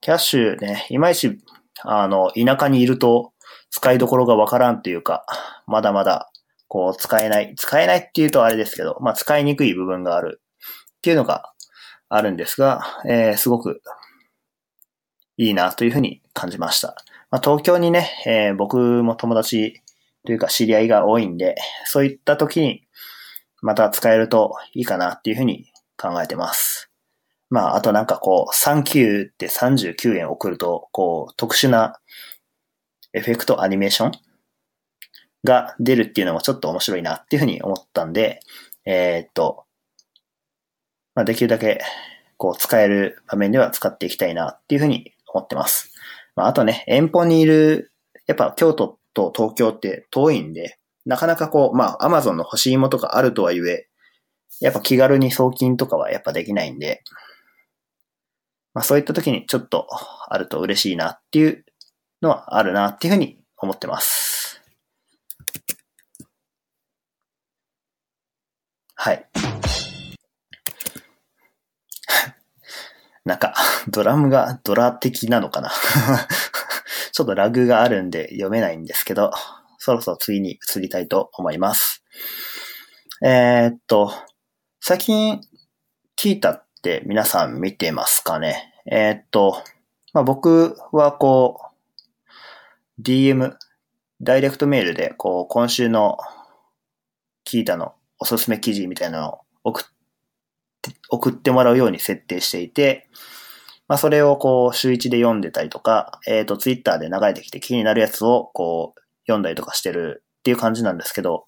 [0.00, 1.38] キャッシュね、いまいち、
[1.82, 3.32] あの、田舎にいると
[3.70, 5.24] 使いどころがわからんというか、
[5.66, 6.30] まだまだ、
[6.68, 7.54] こう、使えない。
[7.56, 10.40] 使えないっていうとあれですけど、まあ、使いにくい部分がある
[10.96, 11.52] っていうのが
[12.08, 13.80] あるんですが、えー、すごく
[15.36, 16.96] いいなというふうに感じました。
[17.30, 19.82] まあ、東京にね、えー、僕も友達
[20.26, 21.54] というか知り合いが多いんで、
[21.86, 22.86] そういった時に
[23.62, 26.90] また使えるといいかなっていうふうに考えてます。
[27.48, 31.98] まあ、あとなんかこう、サンキューって39円送ると、こう、特殊な
[33.12, 34.12] エフェクトアニメーション
[35.44, 38.40] が出るっていうのもちょっと面白いなっていうふうに思ったんで、
[38.84, 39.64] えー、っと、
[41.14, 41.80] まあ、できるだけ、
[42.36, 45.92] こう、使える場面では使っていきたいなっていうふうに思ってます。
[46.34, 47.92] まあ、あとね、遠方にいる、
[48.26, 53.88] やっぱ京都と東京って遠いんで、なかなかこう、まあ、アマゾンの欲しいもとかあるとはいえ、
[54.60, 57.02] やっぱ気軽に送金とかはやっぱできないんで、
[58.74, 59.88] まあそういった時にちょっと
[60.28, 61.64] あると嬉しいなっていう
[62.20, 64.60] のはあるなっていうふうに思ってます。
[68.94, 69.26] はい。
[73.24, 73.54] なんか、
[73.88, 75.70] ドラムがドラ的なのかな
[77.16, 79.30] ちょっとラグがあるんで読めないんですけど、
[79.78, 82.04] そろそろ次に移りたいと思います。
[83.24, 84.12] えー、っと、
[84.82, 85.40] 最近
[86.20, 88.70] 聞いたって皆さん見てますかね？
[88.84, 89.62] えー、っと、
[90.12, 91.58] まあ、僕はこ
[92.98, 93.54] う、DM、
[94.20, 96.18] ダイレクトメールで、こう、今週の
[97.46, 99.84] 聞いたの、おすすめ記事みたいなのを送っ
[100.82, 103.08] て、送ってもらうように設定していて、
[103.88, 111.46] まあ、それをこう、週一で読んでたりとか、えっ、ー、と、ツイッターで流れてきて気になるやつをこう、読んだりとかしてるっていう感じなんですけど、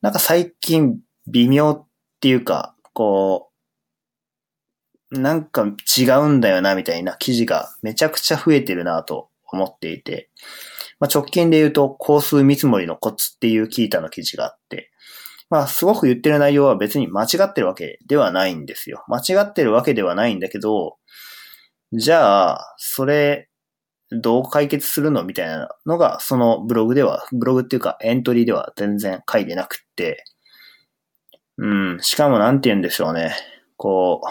[0.00, 1.86] なんか最近微妙っ
[2.20, 3.48] ていうか、こう
[5.10, 10.30] なんか違うんだよな、みたいな記事がめちゃくちゃ増えてるなと思っていて、
[11.00, 14.90] まあ、直近で言うと、工数見積もりのコツっていうキータの記事があって、
[15.48, 19.04] まあ、すごく言ってる内容は別に間違ってるわけではないんですよ。
[19.08, 20.96] 間違ってるわけではないんだけど、
[21.92, 23.48] じゃあ、それ、
[24.10, 25.22] どう解決するの？
[25.22, 30.24] みたいなのが、そのブログでは、ブログっていうかエントリーでは全然書いてなくって、
[31.58, 33.34] うん、しかもなんて言うんでしょうね。
[33.76, 34.26] こう、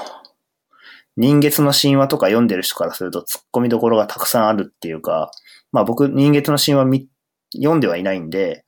[1.15, 5.31] 人月の神話とか読んでる人からすると突っ込みどころがたくさんあるっていうか、
[5.71, 7.07] まあ僕人月の神話み
[7.55, 8.63] 読んではいないんで、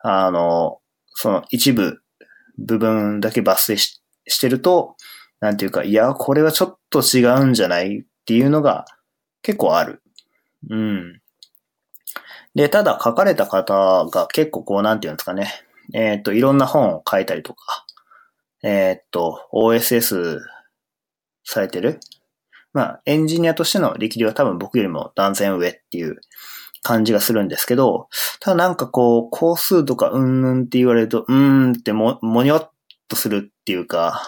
[0.00, 0.78] あの、
[1.14, 2.00] その一部、
[2.58, 4.96] 部分だけ抜粋ししてると、
[5.40, 8.04] なんていうか、いや、これはちょっと違うんじゃない？
[8.24, 8.86] っていうのが
[9.42, 10.02] 結構ある。
[10.70, 11.20] うん。
[12.54, 15.50] で、ただ書かれた方が結構こう、なんていうんですかね。
[15.92, 17.84] えっ、ー、と、いろんな本を書いたりとか、
[18.62, 20.40] えっ、ー、と、OSS
[21.44, 22.00] されてる？
[22.72, 26.16] まあ、エンジニアとしての力量は多分僕よりも断然上っていう
[26.82, 28.08] 感じがするんですけど、
[28.40, 31.34] ただなんかこう、工数とかうんぬんって言われると、うー
[31.68, 32.70] んっても、もにょっ
[33.08, 34.22] とするっていうか、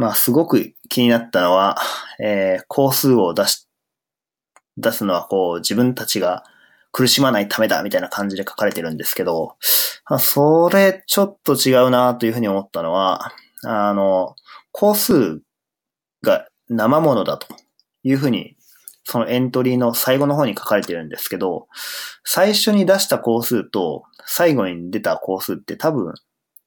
[0.00, 1.76] まあ、すごく気になったのは、
[2.18, 3.68] えー、工数を出し、
[4.78, 6.42] 出すのはこう、自分たちが
[6.90, 9.56] 苦しまないためだみたいな感じで書かれてるんですけど、
[10.06, 13.30] あそれちょっと違うなというふうに思ったのは、
[13.62, 14.36] あの、
[14.72, 15.42] 工数
[16.22, 17.46] が生ものだと
[18.02, 18.56] いうふうに、
[19.04, 21.68] そのエントリーの最後の方に書かれてるんですけど、
[22.24, 26.14] 最初に出した工数と最後に出た工数って多分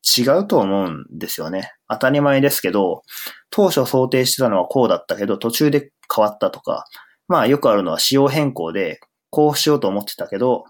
[0.03, 1.71] 違うと思うんですよね。
[1.89, 3.03] 当たり前ですけど、
[3.49, 6.85] 当初想定してたのはこうだったけど、途中で変わったとか、
[7.27, 10.65] まあよくあるのは仕様変更で、こうしようと思ってたけど、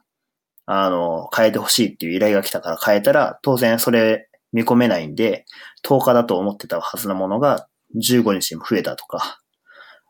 [0.66, 5.46] あの、変えてほしいっていう依頼が来たから変えたら、当然それ見込めないんで、
[5.86, 9.40] 10日だと思ってたはずのものが15日にも増えたとか、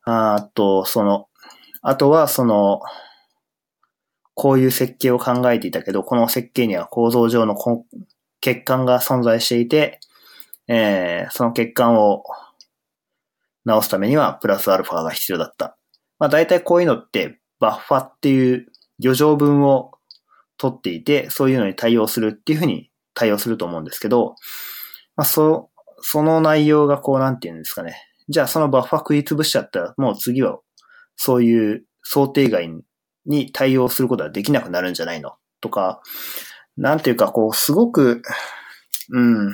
[0.05, 1.27] あと、その、
[1.81, 2.81] あとはその、
[4.35, 7.55] こういう設計を考えていたけど、この設計には構造上の
[8.43, 9.99] 欠陥が存在していて、
[10.67, 12.23] えー、その欠陥を
[13.65, 15.77] 直すためにはプラスアルファが必要だった。
[16.19, 18.67] まあ大体こういうのってバッファっていう
[19.01, 19.91] 余剰分を
[20.57, 24.35] 取っていて、そういうのに対応するっていうふうに対応すると思うんですけど、
[25.15, 25.69] まあそ、
[26.01, 27.95] その内容がこうなんて言うんですかね。
[28.29, 30.59] じゃあそのバッファ食い潰しちゃったら、もう次は
[31.15, 32.69] そういう想定外
[33.25, 35.35] に対応することはできなくなるんじゃないの？
[35.61, 36.01] とか、
[36.77, 38.21] なんていうかこう、すごく、
[39.09, 39.51] うん、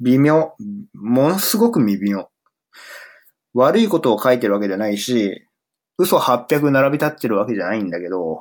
[0.00, 0.54] 微妙。
[0.94, 2.28] ものすごく微妙。
[3.54, 5.46] 悪いことを書いてるわけじゃないし、
[5.96, 8.40] 嘘800並び立ってるわけじゃないんだけど、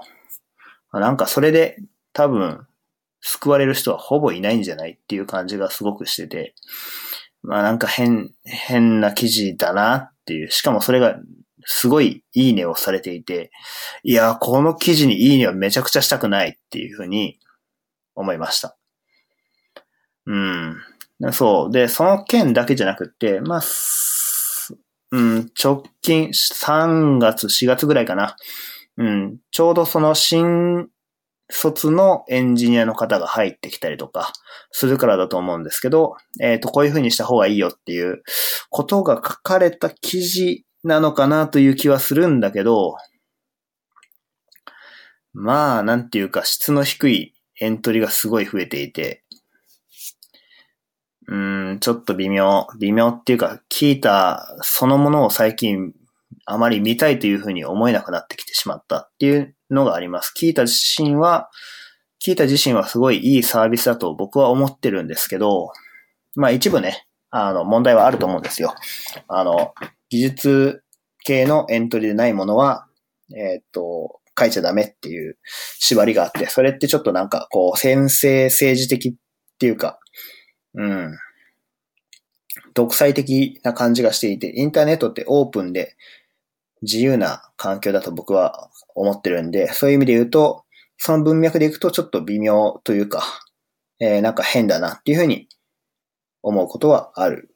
[0.94, 1.78] なんかそれで
[2.13, 2.66] 多分
[3.22, 6.54] 救われる人はほぼいないんじゃないっていう感じがすごくしてて、
[7.42, 11.18] まあなんか変、変な記事だなっていう、しかもそれが
[11.66, 13.52] すごいいいねをされていて、
[14.04, 17.40] いや、この記事にいいねはめちゃくちゃしたくないっていうふうに
[18.17, 18.77] 思いました。
[20.25, 20.75] うん。
[21.32, 21.71] そう。
[21.71, 23.62] で、その件だけじゃなくて、まあ、
[25.12, 28.36] うん、直近3月、4月ぐらいかな。
[28.97, 30.89] うん、ちょうどその新
[31.49, 34.34] 卒のエンジニアの方が入ってきたりとか
[34.71, 38.23] するからだと思うんですけど、えっ、ー、と、こういう風にした方がいいよっていう
[38.69, 42.95] ことが書かれた記事なのかなという気はするんだけど、
[45.34, 49.24] まあ、なんていうか質の低いエントリーがすごい増えていて、
[51.28, 52.67] うーん、ちょっと微妙。
[52.80, 55.93] 微妙っていうか、聞いたそのものを最近
[56.46, 60.34] あまり見たいというふうに思えなくなってきてしまったっていうのがあります。
[60.38, 61.50] 聞いた自身は、
[62.26, 65.72] 聞いた自身はすごいいいサービスだと僕は思ってるんですけど、
[66.36, 68.74] まあ一部ね、あの問題はあると思うんですよ。
[69.28, 69.74] あの、
[70.10, 70.84] 技術
[71.26, 72.88] 系のエントリーでないものは、
[73.36, 75.38] えー、っと、書いちゃダメっていう
[75.80, 79.13] 縛りがあって、それってちょっとなんかこう、先制政治的っ
[79.58, 80.00] ていうか、
[80.76, 81.17] うん。
[82.73, 85.95] 独裁的な感じがしていて、インターネットってオープンで
[86.84, 90.64] 自由な環境だと僕は思ってるんで、そういう意味で言うと、
[90.97, 93.24] その文脈でいくとちょっと微妙というか、
[93.99, 95.47] えー、なんか変だなっていうふうに
[96.43, 97.55] 思うことはある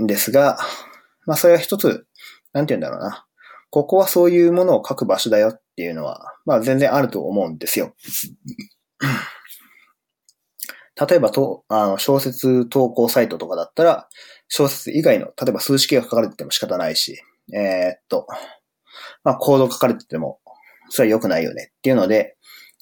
[0.00, 0.58] んですが、
[1.26, 2.06] まあそれは一つ、
[2.52, 3.26] なんて言うんだろうな。
[3.70, 7.94] ここはそういうものを書く場所だよっっていうのは、まあ全然あると思うんですよ。
[11.08, 14.08] 例えばと、あの、小説投稿サイトとかだったら、
[14.48, 17.22] 小説以外の、例えば数式が書かれてても仕方ないし、
[17.54, 18.26] えー、っと、
[19.22, 20.40] まあ、コード書かれてても、
[20.88, 22.36] それは良くないよねっていうので、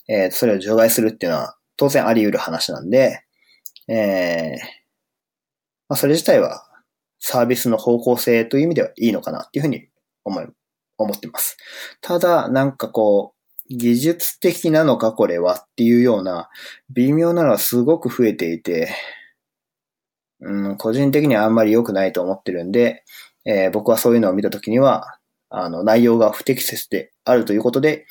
[0.08, 3.22] えー、それを除外するっていうのは当然あり得る話なんで、
[3.88, 4.58] えー、
[5.88, 6.66] まあ、それ自体は
[7.18, 9.86] サービスの方向性という意味ではいいのかなっていうふうに
[10.24, 10.46] 思い、
[10.98, 11.56] 思ってます。
[12.00, 16.48] ただ、なんかこう、技術的なのかこれはっていうような
[16.90, 18.94] 微妙なのはすごく増えていて、
[20.40, 23.02] うん、個人的にはあんまり良くないと思ってるんで、
[23.44, 25.18] えー、僕はそういうのを見たときには、
[25.48, 28.06] あの、内容が不適切であるということで、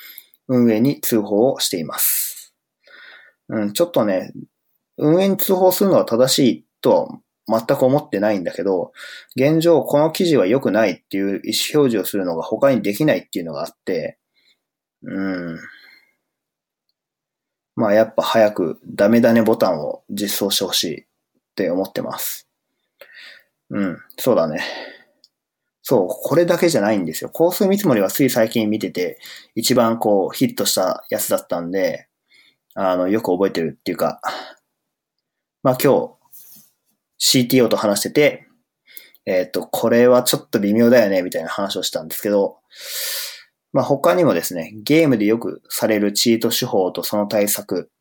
[0.47, 2.53] 運営に通報をしています。
[3.49, 4.31] うん、ちょっとね、
[4.97, 8.91] 運営に通報するのは正しいとは全く思ってないんだけど、
[9.35, 14.17] 現状この記事は良くないっていう意思表示をするのが他にできないっていうのがあって、
[15.03, 15.59] うん。
[17.75, 21.05] まあやっぱ早くダメだねボタンを実装してほしいっ
[21.55, 22.47] て思ってます。
[23.69, 24.61] うん、そうだね。
[25.81, 27.29] そう、これだけじゃないんですよ。
[27.29, 29.19] 香水見積もりはつい最近見てて、
[29.53, 32.07] 一番こうヒットしたやつだったんで、
[32.73, 34.19] あの、よく覚えてるっていうか、
[35.61, 36.24] まあ今日
[37.19, 38.47] CTO と話してて、
[39.25, 42.57] えっ、ー、と、これはちょっと微妙だよね、みたいな話をしたんですけど、
[43.73, 47.91] まあ他にもですね、ゲームでよくされるチート手法とその対策、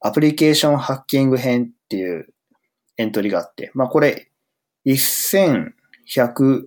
[0.00, 2.26] アプリケーションハッキング編っていう
[2.96, 4.30] エントリーがあって、まあこれ、
[4.86, 6.64] 1100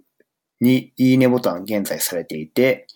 [0.61, 2.87] にいいねボタン現在されていて、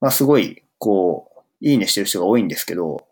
[0.00, 3.06] まあすごい、こう、いいねしてる人が多いんですけど、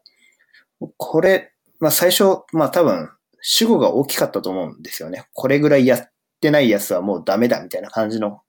[0.97, 3.11] これ、まあ最初、まあ多分、
[3.47, 5.27] 主語が大きかったと思うんですよね。
[5.35, 6.09] これぐらいやっ
[6.41, 8.41] てないやつはもうダメだみたいな感じの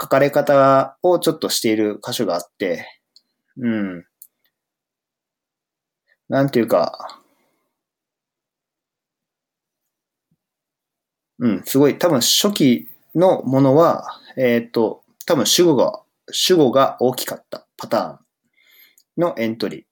[0.00, 2.86] 書かれ方をちょっとしている箇所があって、
[3.58, 4.06] うん。
[6.30, 7.20] なんていうか、
[11.38, 18.18] うん、すごい、多分初期のものは、えっ、ー、と、多分主語が、主語が大きかったパターン
[19.18, 19.91] のエントリー。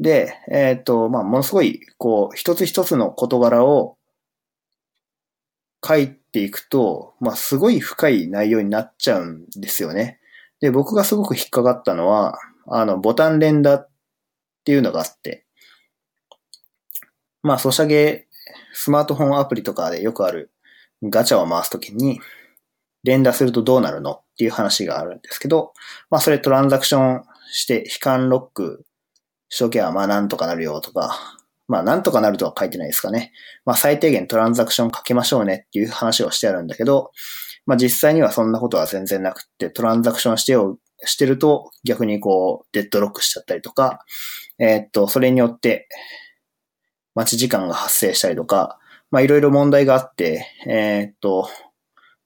[0.00, 3.98] で、えっ、ー、と、まあ、ものすごい、こう、一つ一つの事柄を
[5.86, 10.18] 書いていくと、まあ、すごい深い内容になっちゃうんですよね。
[10.60, 13.90] で、僕がすごく引っかかったのは、あの、ボタン連打っ
[14.64, 15.44] ていうのがあって、
[17.42, 18.26] まあ、ソシャゲ、
[18.72, 20.50] スマートフォンアプリとかでよくある
[21.02, 22.20] ガチャを回すときに、
[23.04, 25.72] 連打するとどうなるのっていう話があるんですけど、
[26.10, 28.84] まあそれトランザクションして悲観ロック
[29.50, 31.36] しとけばまあなんとかなるよとか、
[31.68, 33.32] まあなんとかなるとは書いてないですかね。
[33.64, 37.10] まあ最低限トランザクションかけましょうねっていう話をしてあるんだけど、
[37.66, 44.04] まあ実際にはそんなことは全然なくって、トランザクションしてよ、してると逆にこうデッドロックしちゃったりとか、
[44.58, 45.88] えー、っと、それによって
[47.14, 48.78] 待ち時間が発生したりとか、
[49.10, 51.48] まあいろいろ問題があって、えー、っと、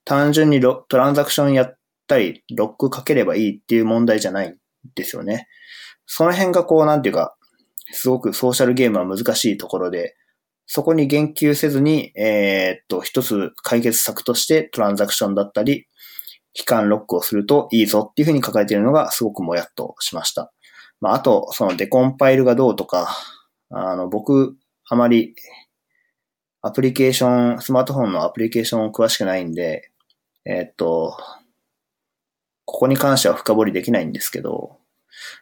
[0.05, 4.55] 単純にトランザクションやったり、ロックかければいいっていう問題じゃないん
[4.93, 5.47] ですよね。
[6.05, 7.35] その辺がこう、なんていうか、
[7.91, 10.15] すごくソーシャルゲームは難しいところで、
[10.67, 15.87] そこに言及せずに、えー、っと、一つ解決策としてトランザクションだったり、
[16.53, 20.51] 期間ロックをするといいぞっていうふうに書かれているのがすごくもやっとしました。
[21.01, 23.15] まあ、あと、そのデコンパイルがどうとか、
[23.69, 24.55] あの、僕、
[24.87, 25.35] あまり
[26.67, 29.91] アプリケーション、スマートフォンのアプリケーションを詳しくないんで、
[30.45, 31.15] えー、っと、
[32.65, 34.79] ここに関しては深掘りできないんですけど、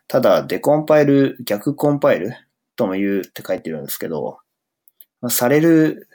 [0.07, 2.35] ただ、デコンパイル、逆コンパイル
[2.75, 4.39] とも言うって書いてるんですけど、
[5.21, 6.07] まあされる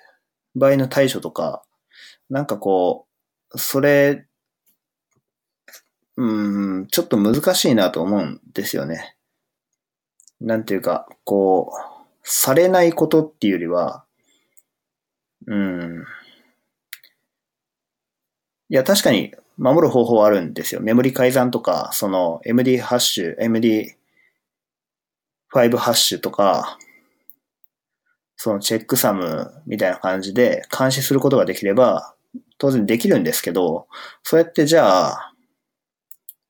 [0.54, 1.62] 場合の対処とか、
[2.30, 3.06] なんかこ
[3.52, 4.26] う、それ、
[6.16, 9.16] うん、ちょっと難しいなと思うんですよね。
[10.40, 14.04] なんていうか、こう、されないことっていうよりは、
[15.46, 16.04] うん、
[18.68, 20.80] いや、確かに守る方法はあるんですよ。
[20.80, 26.78] メモリ改ざんとか、その MD ハッシュ、MD5 ハッシュとか、
[28.36, 32.14] そのチェックサムみたいな感じで監視することができれば、
[32.59, 33.88] 当然できるんですけど、
[34.22, 35.34] そうやってじゃあ、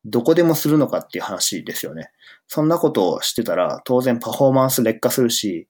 [0.05, 2.11] どこでもするのかっていう話ですよね。
[2.47, 5.67] そんなことをしてたら、当然パフォーマンス劣化するし、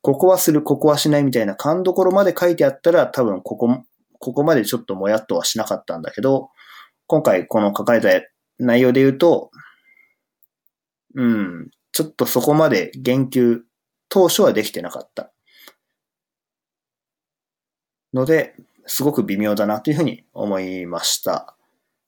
[0.00, 3.82] ここはする、ここはしないみたいな勘どころまで書いてあったら、多分ここ
[4.18, 6.50] ここまでちょっともやっとはしなかったんだけど、
[7.10, 8.24] 今回この書かれた
[8.60, 9.50] 内容で言うと、
[11.16, 13.62] うん、ちょっとそこまで言及、
[14.08, 15.32] 当初はできてなかった。
[18.14, 18.54] ので、
[18.86, 21.56] すごく微妙だなというふうに思いました。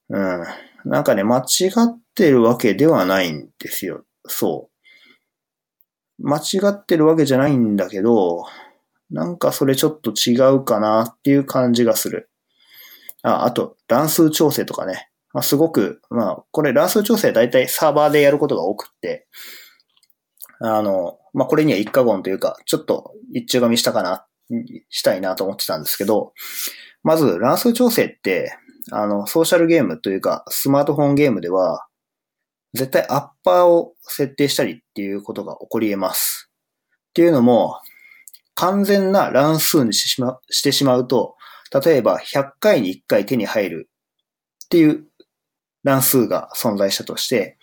[0.07, 0.45] うん。
[0.85, 4.05] なんかね、間違ってるわけではないんですよ。
[4.25, 4.69] そ
[6.17, 6.25] う。
[6.25, 8.45] 間違ってるわけじゃないんだけど、
[9.11, 12.29] なんかそれちょっと違うかなっていう感じがする。
[13.23, 15.09] あ、あと、乱数調整とかね。
[15.33, 19.27] まあ、すごく、まあ、これ乱数調整大体サーバーでやることが多くって、
[20.59, 24.25] あの、まあ、これには一過言というか、ちょっと一中が見したかな、
[24.89, 26.33] したいなと思ってたんですけど、
[27.01, 28.55] まず乱数調整って、
[28.91, 31.87] あの、ソーシャルゲームというか、スマートフォンゲームでは、
[32.73, 36.51] 絶対アッパーを設定したりっていうことが起こり得ます。
[37.09, 37.79] っていうのも、
[38.55, 41.35] 完全な乱数にしましてしまうと、
[41.81, 43.89] 例えば100回に1回手に入る
[44.65, 45.05] っていう
[45.83, 47.57] 乱数が存在したとして、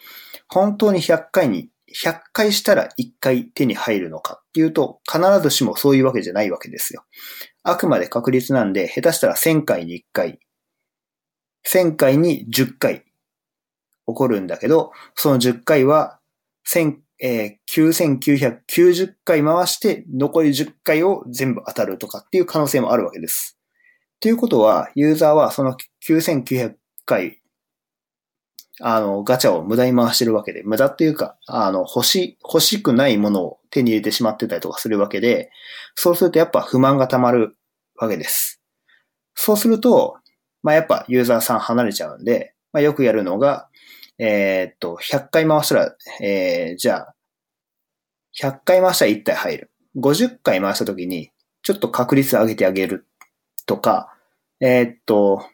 [0.48, 1.70] 本当に100回に、
[2.04, 7.04] 100回したら1回手に入るのかっていうと、必ずしもそういうわけじゃないわけですよ。
[7.62, 10.38] あくまで確率なんで、下手したら1000回に1回、
[11.66, 13.04] 1000回に10回起
[14.06, 16.20] こるんだけど、その10回は、
[16.68, 23.59] 1000、えー、9990回回して、残り10回を全部当たるとかっていう可能性もあるわけです。
[24.20, 26.74] ということは、ユーザーはその9900
[27.06, 27.40] 回、
[28.82, 35.50] あの、ガチャを無駄に回してるわけで、無駄っていうか、あの、欲し、欲しくないものを手に入れてしまってたりとかするわけで、
[35.94, 37.56] そうするとやっぱ不満が溜まる
[37.96, 38.60] わけです。
[39.34, 40.18] そうすると、
[40.62, 43.68] まあ、やっぱユーザーさん離れちゃうんで、まあ、よくやるのが、
[44.18, 47.14] えー、っと、100回回したら、えー、じゃあ、
[48.38, 49.70] 100回回したら1体入る。
[49.96, 51.30] 50回回した時に、
[51.62, 53.06] ちょっと確率上げてあげる
[53.70, 54.12] とか、
[54.58, 55.44] えー、っと、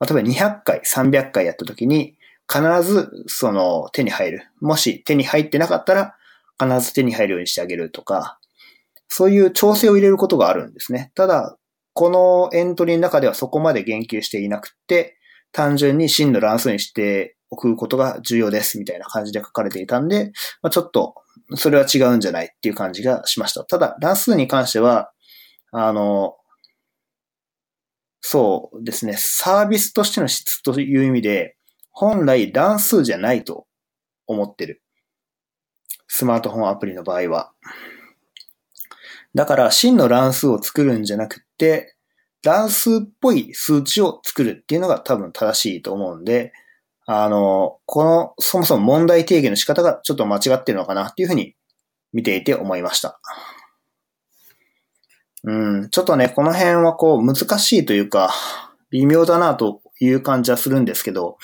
[0.00, 2.16] 例えば200回、300回やった時に、
[2.48, 4.48] 必ずその手に入る。
[4.60, 6.14] もし手に入ってなかったら、
[6.62, 8.38] 必ず手に入るようにしてあげるとか、
[9.08, 11.10] そういう調整を入れることがあるんですね。
[11.16, 11.56] ただ、
[11.92, 15.16] このエントリーの中ではそこまで言及していなくて、
[15.50, 20.30] 単純に真の乱数にしておくことが重要ですみたいな感じで書かれていたんで、
[20.62, 21.16] まあ、ちょっと
[21.56, 23.64] それは違うんじゃないっていう感じがしました。
[23.64, 25.10] ただ、乱数に関しては、
[25.72, 26.36] あの、
[28.28, 31.56] そうですね、サービスとしての質という意味で、
[31.92, 33.68] 本来乱数じゃないと
[34.26, 34.82] 思ってる。
[36.08, 37.52] スマートフォンアプリの場合は。
[39.36, 41.94] だから、真の乱数を作るんじゃなくて、
[42.42, 46.52] 乱数っぽい数値を作るっていうのが多分正しいと思うんで、
[47.06, 51.54] あの、この、そもそも問題定義の仕方がちょっと間違ってるのかなっていうふうに
[52.12, 53.20] 見ていて思いました。
[55.46, 58.34] うん、ちょっとね、この辺はこう難しいというか、
[58.90, 61.38] 微妙だなという感じはするんですけど、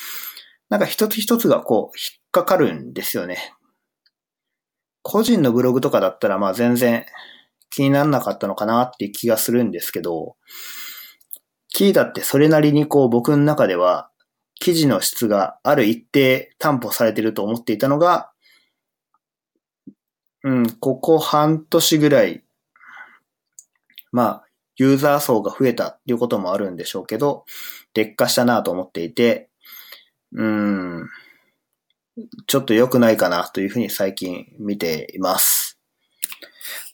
[0.69, 3.55] なんか一つ一つがこう引っかかるんですよね。
[5.03, 7.07] 個人のブログとかだったらまあ全然
[7.71, 10.37] 気にならなかったのかなっていう気がするんですけど、
[11.69, 14.11] キーだってそれなりにこう僕の中では
[14.55, 18.31] 記事の質がある一定担保されてると思っていたのが、
[20.45, 22.45] うん、ここ半年ぐらい、
[24.13, 24.45] まあ、
[24.77, 27.45] ユーザー層が増えたっていうこともあるんでしょうけど、
[27.95, 29.49] 劣化したなと思っていて、
[30.35, 31.09] うん、
[32.47, 35.79] ちょっと良くないかなというふうに最近見ています。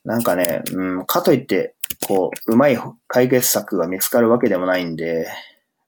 [0.04, 1.74] なんかね、うん、かといって、
[2.06, 5.28] こう、うまい解決策が見つかるわけでもないんで、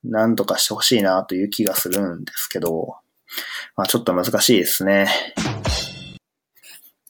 [0.03, 2.97] なんとかしてほしいなという気がするんですけど、
[3.77, 5.09] まあちょっと難しいですね。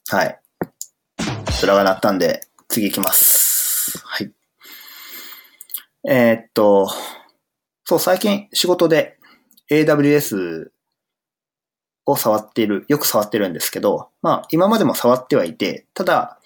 [0.09, 0.41] はい。
[1.61, 3.40] ドラが鳴ったんで、次行きます。
[6.09, 6.89] えー、っと、
[7.85, 9.19] そう、最近仕事で
[9.71, 10.69] AWS
[12.07, 16.39] を触っている、よく触ってるんですけど、まあ今までも触ってはいて、ただ、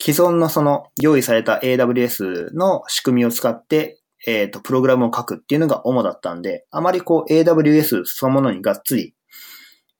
[0.00, 9.14] 既存のその用意された AWS の仕組みを使ってえっ、ー、と、プログラムを書くっていうのが主だったんで、あまりこう AWS そのものにがっつり、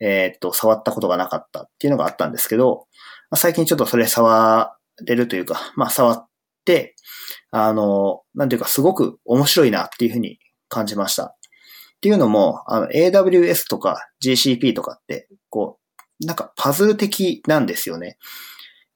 [0.00, 2.86] えっ、ー、と、触ったことがなかったっていうのがあったんですけど、
[3.34, 4.70] 最近ちょっとそれ触
[5.04, 6.26] れるというか、まあ、触っ、
[7.50, 10.38] あの、なんていうかすごく面白いなっていうふうに
[10.68, 11.24] 感じました。
[11.26, 11.34] っ
[12.00, 15.78] ていうのも、あの、AWS とか GCP とかって、こ
[16.20, 18.16] う、なんかパズル的なんですよね。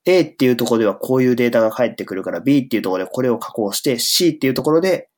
[0.04, 5.08] A っていうところではこういうデータが返ってくるから B っていうところでこれを加工して C っていうところで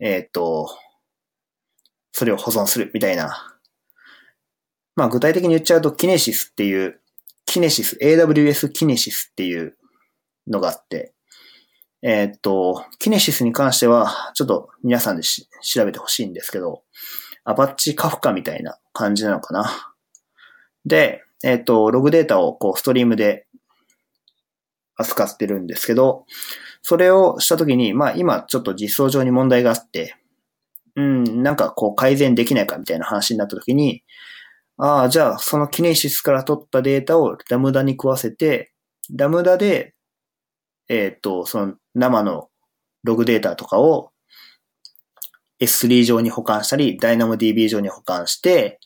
[0.00, 0.68] えっ、と、
[2.12, 3.58] それを保存するみたいな。
[4.94, 7.00] まあ具体的に言っちゃうと、キネシスっていう、
[7.46, 9.76] キネシス、AWS キネシスっていう
[10.46, 11.14] のがあって、
[12.02, 16.82] えっ、と、キネシスに関しては、ちょっと皆さんでし調べてほしいんですけど、
[17.44, 19.94] アパッチカフカみたいな感じなのかな。
[20.84, 23.46] で、えっ、と、ログデータをこうストリームで
[24.96, 26.24] 扱ってるんですけど、
[26.82, 30.16] それをしたときに、まあ今ちょっと実装上に問題があって、
[30.96, 34.02] うん、なんかこう改善できないかみたいな話になったときに、
[34.76, 38.72] ああ、じゃあそのキネシスから取ったデータをラムダに食わせて、
[39.16, 39.94] ラムダで、
[40.88, 42.48] えっ、ー、と、その生の
[43.04, 44.10] ログデータとかを
[45.60, 48.80] S3 上に保管したり、DynamoDB 上に保管して、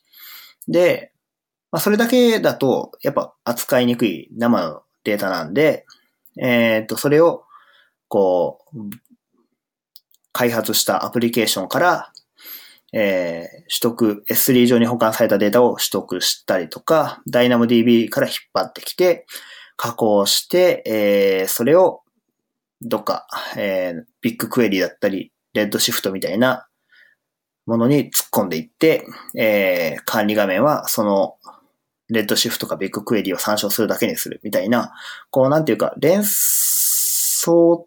[0.69, 1.13] で、
[1.71, 5.87] まあ、それだけだと、やっぱ扱いにくい生のデータなんで、
[6.41, 7.45] えっ、と、それを
[8.09, 8.79] こう、
[10.33, 12.13] 開発したアプリケーションから、
[12.95, 19.27] えー、取得、S3 上に保管されたデータを取得したりとか、DynamoDB から引っ張ってきて、
[19.77, 22.02] 加工して、えー、それを
[22.85, 23.27] どっか、
[23.57, 26.67] えー、ビッグクエリだったり、レッドシフトみたいな
[27.67, 29.07] ものに突っ込んでいって、
[29.39, 31.37] えー、管理画面はその
[32.09, 34.93] レッドシフトかビッグクエリを参照するだけにするみたいな、
[35.31, 37.87] こうなんていうか、連想、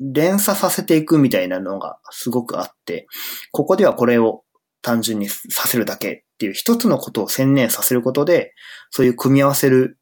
[0.00, 3.06] 連鎖させていくみたいなのがすごくあって、
[3.52, 4.42] ここではこれを
[4.82, 8.52] 単純にさせるだけっていう一つのことを専念させることで、
[8.90, 9.98] そういう組み合わせる、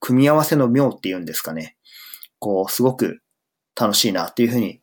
[0.00, 1.76] 組み合わせの妙っていうんですかね。
[2.38, 3.20] こう、すごく
[3.78, 4.80] 楽しいなっていうふうに、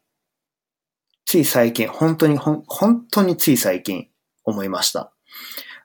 [1.25, 4.09] つい最近、本当にほん、本当につい最近
[4.43, 5.13] 思いました。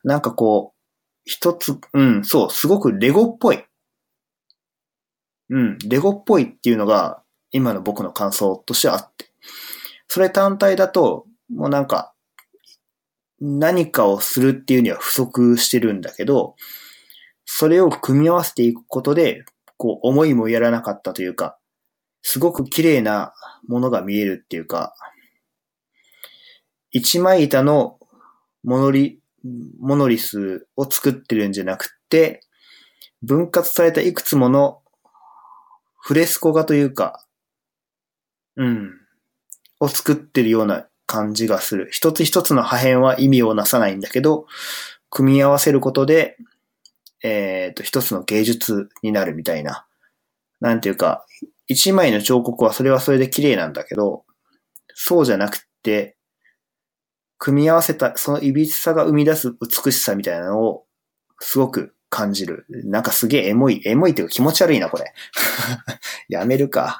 [0.03, 0.77] なんかこう、
[1.25, 3.65] 一つ、うん、そう、すごくレゴっぽい。
[5.51, 9.31] うん、レゴっぽいっていうのが、今の僕の感想としてあって。
[10.09, 12.13] それ単体だと、もうなんか、
[13.41, 16.57] 何かをするっていうには不足してるんだけど、
[17.45, 19.45] それを組み合わせていくことで、
[19.77, 21.59] こう、思いもやらなかったというか、
[22.23, 23.33] すごく綺麗な
[23.69, 24.95] ものが見えるっていうか、
[26.91, 27.99] 一枚板の
[28.65, 29.21] モノリ、
[29.81, 32.41] モノリスを作ってるんじゃなくて、
[33.23, 34.81] 分割されたいくつもの
[36.07, 37.27] フレスコ画というか、
[38.57, 38.93] うん、
[39.81, 41.89] を作ってるような感じがする。
[41.91, 44.47] 一つ一つの破片は意味をなさないんだけど、
[45.11, 46.37] 組み合わせることで、
[47.23, 49.87] えっ、と、一つの芸術になるみたいな。
[50.61, 51.27] なんていうか、
[51.69, 54.25] 一枚の彫刻はそれはそれで綺麗なんだけど、
[54.95, 56.17] そうじゃなくて、
[57.39, 59.55] 組み合わせた、その歪さが生み出す
[59.85, 60.87] 美しさみたいなのを、
[61.41, 62.65] すごく感じる。
[62.69, 65.13] なんかすげえエモい、エモいっていうか気持ち悪いな、これ。
[66.29, 66.99] やめるか。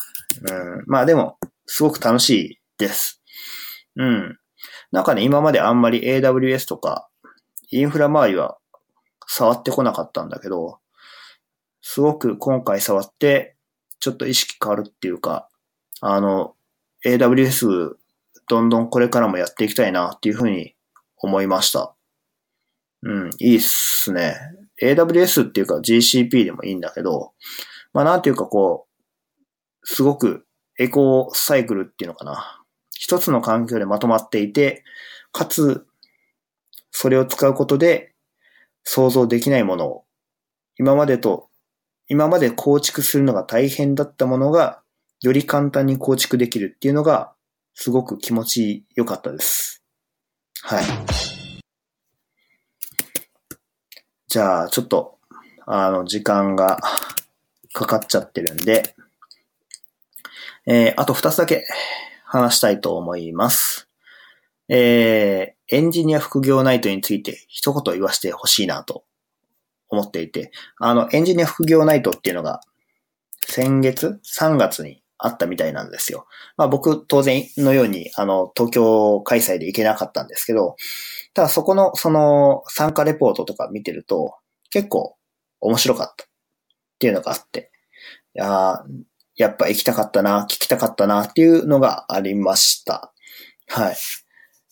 [0.51, 0.85] うん。
[0.87, 3.23] まあでも、すごく楽しいです。
[3.97, 4.39] うん。
[4.93, 7.09] なんかね、今まであんまり AWS とか、
[7.71, 8.59] インフラ周りは
[9.27, 10.79] 触ってこなかったんだけど、
[11.81, 13.56] すごく今回触って、
[14.01, 15.49] ちょっと意識変わるっていうか、
[16.01, 16.55] あの、
[17.05, 17.97] AWS
[18.49, 20.75] どんどんこれからもやっていきたいなっていうふうに
[21.19, 21.95] 思いました。
[23.03, 24.37] うん、いいっすね。
[24.83, 27.33] AWS っていうか GCP でもいいんだけど、
[27.93, 30.47] まあなんていうかこう、すごく
[30.79, 32.63] エコーサイクルっていうのかな。
[32.93, 34.85] 一つの環境でまとまっていて、
[35.33, 35.87] かつ、
[36.91, 38.15] それを使うことで
[38.85, 40.05] 想像できないものを、
[40.79, 41.49] 今までと、
[42.09, 44.83] 今まで構築するのが大変だったものが、
[45.23, 47.33] より簡単に構築できるっていうのが、
[47.75, 49.83] すごく気持ち良かったです。
[50.63, 50.85] はい。
[54.29, 55.19] じゃあ、ちょっと、
[55.67, 56.79] あの、時間が
[57.73, 58.95] かかっちゃってるんで、
[60.67, 61.65] えー、あと二つだけ
[62.25, 63.89] 話したいと思います。
[64.69, 69.05] えー、エンジニア副業ナイトについて一言言わせてほしいなと
[69.89, 72.61] 思っていて、あの、エンジニア副業ナイトっていうのが、
[73.49, 76.27] 先月 ?3 月にあったみたいなんですよ。
[76.57, 80.77] まあ僕当然のように、あの、東京開催で行けなかったんですけど、
[81.35, 84.37] ただそこの、その参加レポートとか見てると、
[84.71, 85.17] 結構
[85.61, 86.29] 面白かったっ
[86.99, 87.71] ていうのがあって、
[88.35, 88.83] いや
[89.37, 93.13] やっぱ行きたかったな、聞きたかったなっていうのがありました。
[93.69, 93.97] はい。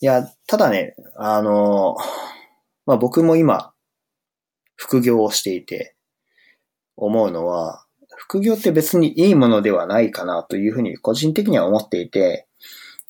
[0.01, 1.95] いや、ただね、あの、
[2.85, 3.73] まあ僕も今、
[4.75, 5.95] 副業をしていて、
[6.97, 7.85] 思うのは、
[8.17, 12.47] 副業って別にいいものではないかなというふうに個人的には思っていて、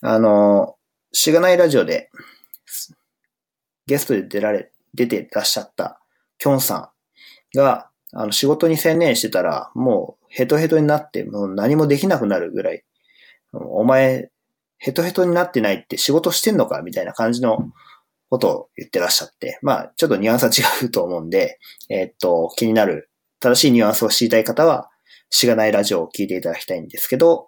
[0.02, 0.76] あの、
[1.12, 2.10] しがないラジオで
[3.88, 6.00] ゲストで出られ、出てらっしゃった
[6.38, 6.92] キョンさ
[7.54, 12.84] んが、あの仕事に専念してたら、もうヘトヘトになって、もう何もできなくなるぐらい、
[13.54, 14.30] お前、
[14.78, 17.70] ヘトヘトになってないって仕事してんのかみたいな感じの
[18.30, 21.60] ことを言ってらっしゃって、まあ、ちょっとニュアンスは違うと思うんで、
[21.90, 23.10] えー、っと、気になる、
[23.40, 24.90] 正しいニュアンスを知りたい方は、
[25.30, 27.48] しがないラジオを聞いていただきたいんですけど、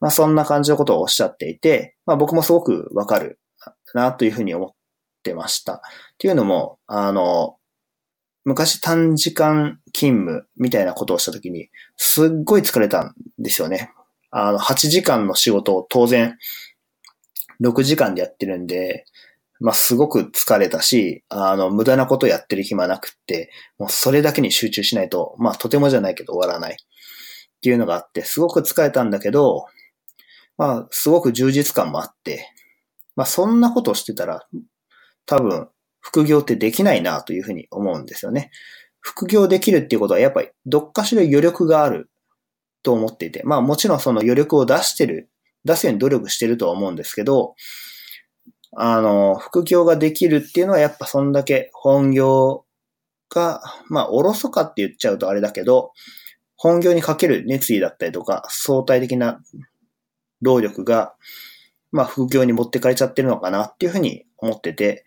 [0.00, 3.40] まあそんな感じのことをおっしゃっていて、まあ僕もすごくわかる
[3.94, 4.70] なというふうに思っ
[5.22, 5.74] てました。
[5.74, 5.80] っ
[6.18, 7.56] ていうのも、あの、
[8.44, 13.92] 昔短時間勤務みたいなことをしたときに、すっごい疲れたんですよね。
[14.30, 16.36] あの、8時間の仕事を当然、
[17.60, 19.04] 6時間でやってるんで、
[19.60, 26.74] まあ、すごく疲れたし、あの、無駄なことやってる暇なくって、もうそれだけに集中しないと、まあ、とてもじゃないけど終わらない。
[26.74, 26.76] っ
[27.60, 29.66] ていうのがあって、すごく疲れたんだけど、
[30.56, 32.52] まあ、すごく充実感もあって、
[33.16, 34.46] まあ、そんなことしてたら、
[35.26, 35.68] 多分、
[36.00, 38.50] 副業ってできないなというふうに思うんですよね。
[39.00, 42.10] 副業できるっていうことは、やっぱり、どっかしら余力がある
[42.82, 45.30] と思っていて、まあ、もちろんその余力を出してる
[45.64, 47.54] 出すように努力してるとは思うんですけど、
[48.76, 52.64] あの、副業ができるっていうのはやっぱそんだけ本業
[53.30, 55.92] が、まあ、おろそかって言っちゃうとあれだけど、
[56.56, 59.40] 本業にかける熱意だったりとか、相対的な
[60.42, 61.14] 労力が、
[61.92, 65.04] まあ、副業に持ってかれちゃってるのかなっていうふうに思ってて、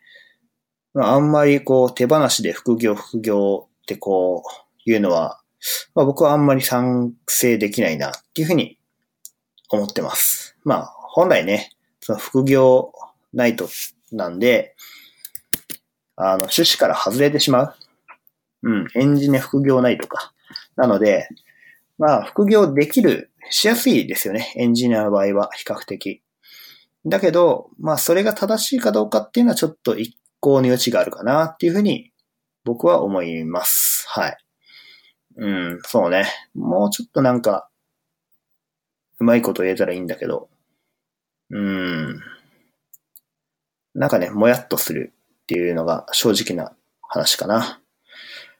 [0.93, 5.39] まあ、あんまりこう、手放しで副業、副業ってこう、いうのは、
[5.93, 8.79] まあ僕はあんまり賛成できないなっていうふうに
[9.69, 10.57] 思ってます。
[10.63, 12.93] まあ、本来ね、その副業
[13.33, 13.69] ナイト
[14.11, 14.75] なんで、
[16.15, 17.75] あの、趣旨から外れてしまう。
[18.63, 20.33] うん、エンジニア副業ナイトか。
[20.75, 21.27] なので、
[21.97, 24.53] まあ、副業できる、しやすいですよね。
[24.55, 26.21] エンジニアの場合は、比較的。
[27.05, 32.11] だけど、まあ、それが正しいかどうかっていうのはちょっと一向の余地があるかなっていうふうに、
[32.63, 34.05] 僕は思います。
[34.07, 34.37] はい。
[35.37, 36.25] うん、そうね。
[36.53, 37.69] もうちょっとなんか、
[39.19, 40.49] うまいこと言えたらいいんだけど、
[41.49, 42.19] うん。
[43.95, 45.13] なんかね、もやっとする
[45.43, 47.81] っていうのが正直な話かな。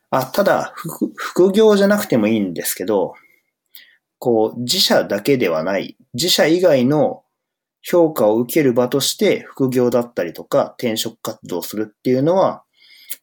[0.09, 0.73] あ、ただ、
[1.15, 3.13] 副業じゃなくてもいいんですけど、
[4.19, 7.23] こう、自社だけではない、自社以外の
[7.81, 12.63] 評価を受ける場として副業だったりとか転職活動するっていうのは、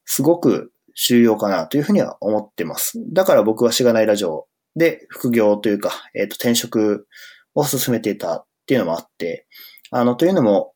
[0.05, 3.01] すごく重要かなというふうには思ってます。
[3.13, 7.07] だから僕はしがないラジオで副業というか、えっ、ー、と、転職
[7.55, 9.47] を進めていたっていうのもあって、
[9.91, 10.73] あの、というのも、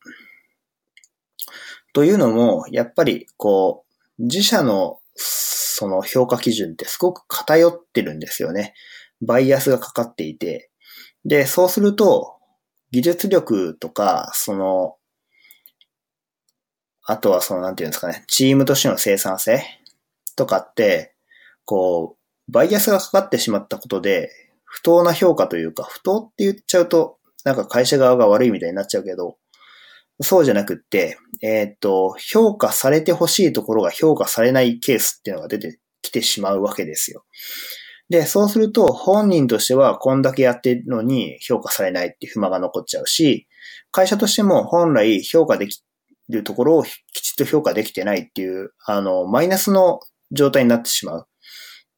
[1.93, 3.85] というのも、やっぱり、こ
[4.19, 8.73] う、自社のその評価基準ってすごく偏ってるんですよね。
[9.21, 10.69] バイアスがかかっていて。
[11.25, 12.35] で、そうすると、
[12.91, 14.95] 技術力とか、その、
[17.05, 19.63] あとはその、なんていうんですかね、チームとしての生産性
[20.35, 21.15] とかって、
[21.65, 24.29] こう、バイアスがかかってしまったことで、
[24.63, 29.37] 不当な評価というか、不当って言っちゃうと、なんか会社側が悪いみたいになっちゃうけど、
[30.23, 37.25] そうじゃなくって、えっ、と、評価されてほしいところが評価されないケースっていうのが出てきてしまうわけですよ。
[38.09, 43.47] で、そうすると本人としてはこんだけやってるのに評価されないっていう不満が残っちゃうし、
[43.91, 45.81] 会社としても本来評価でき
[46.29, 49.99] るところをきちっと評価できてないっていう、あの、マイナスの
[50.31, 51.27] 状態になってしまう。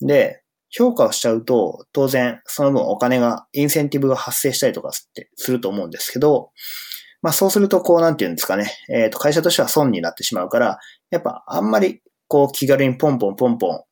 [0.02, 6.52] で、評価をしちゃうと、当然、その分お金が、インセンティブが発生したりとかってすると思うんですけど、
[7.22, 13.84] まあそうすると、こうなんていうんですかね、えっ、ー、と、会社としては損になってしまうから、やっぱあんまり、こう気軽にポンポンポンポン、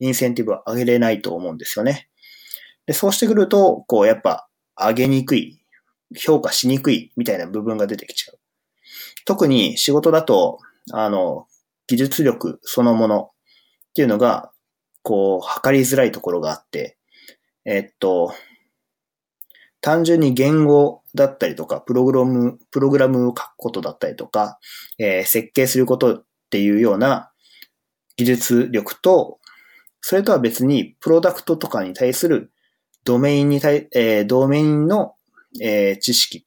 [0.00, 2.08] インセンティブを上げれないと思うんですよね。
[2.86, 5.62] で、そうしてくると、こうやっぱ上げにくい、
[6.16, 8.38] 評価しにくいみたいな部分が出てきちゃう。
[9.26, 10.58] 特に仕事だと、
[10.92, 11.46] あの、
[11.86, 14.50] 技術力そのものっていうのが、
[15.02, 16.96] こう、測りづらいところがあって、
[17.64, 18.32] えっと、
[19.80, 24.58] 単純に言語だったりとか、プログラム、プログラムを書くことだったりとか、
[24.98, 27.30] えー、設計することっていうような
[28.16, 29.38] 技術力と、
[30.00, 32.52] それとは別に、プロダクトとかに対する
[33.04, 35.14] ドメインに対、えー、ドメインの、
[35.60, 36.46] えー、知識。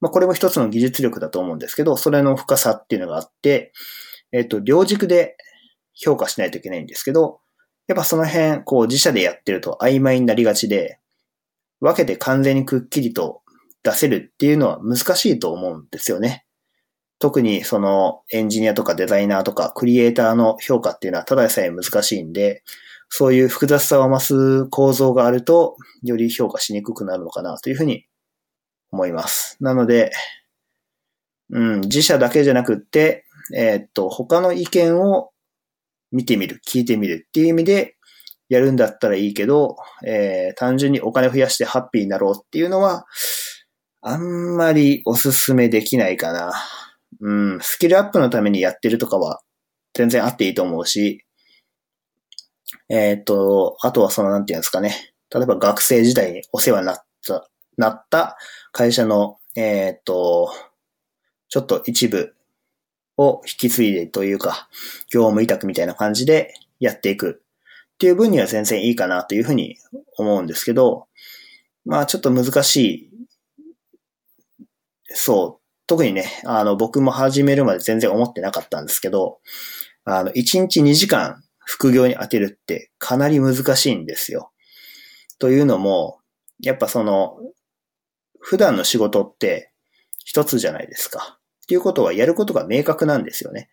[0.00, 3.72] まあ、これも一つの技術力だと思うんですけど、それの深さっていうのがあって、
[4.32, 5.36] えっ、ー、と、両軸で
[5.94, 7.40] 評価しないといけないんですけど、
[7.86, 10.99] やっぱその辺、こう自社でやってると曖昧になりがちで、
[11.80, 13.42] 分けて完全にくっきりと
[13.82, 16.44] 出せるっていうのは難しいと思うんですよね。
[17.18, 22.62] 特にそのエンジニアとかデザイナーとかクリエイターの評価っていうのはただでさえ難しいんで、
[23.10, 28.06] そういう複雑さを増す構造があると、より評価しにくくなるのかなというふうに
[28.92, 29.56] 思います。
[29.60, 30.12] なので、
[31.50, 33.24] うん、自社だけじゃなくって、
[33.54, 35.30] えー、っと、他の意見を
[36.12, 37.96] 見てみる、聞いてみるっていう意味で、
[38.50, 43.06] やるんだったらいいけど、えー、単純にお金増やしてハッピーになろうっていうのは、
[44.02, 46.52] あんまりおすすめできないかな。
[47.20, 49.40] うん、スキルアップのためにやってるとかは
[49.94, 51.24] 全然あっていいと思うし、
[52.88, 55.14] えっ、と、あとはその、なんていうんですかね。
[55.32, 58.36] 例えば学生時代にお世話になった、なった
[58.72, 60.52] 会社の、えっ、と、
[61.48, 62.34] ちょっと一部
[63.16, 64.68] を引き継いでというか、
[65.08, 67.44] 業務委託みたいな感じでやっていく
[68.00, 69.76] っていう分には全然いいかなというふうに
[70.16, 71.06] 思うんですけど、
[71.84, 73.10] まあちょっと難しい。
[75.08, 75.66] そう。
[75.86, 79.40] 特にね、あの僕も始めるまで全然思ってなかったんですけど、
[80.06, 84.50] あの1日2時間副業に当てるってかなり難しいんですよ。
[85.38, 86.20] というのも、
[86.62, 87.36] やっぱその、
[88.38, 89.72] 普段の仕事って
[90.24, 91.38] 一つじゃないですか。
[91.64, 93.68] っていうことはやることが明確なんですよね。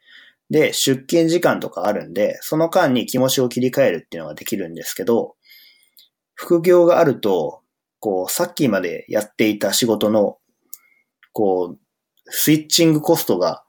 [0.49, 5.35] で、出勤時間とかあるんで、その間に気持ちを切り替えるっていうのができるんですけど、
[6.33, 7.61] 副業があると、
[7.99, 10.37] こう、さっきまでやっていた仕事の
[11.37, 11.79] こう、
[12.31, 13.63] スイッチングコストが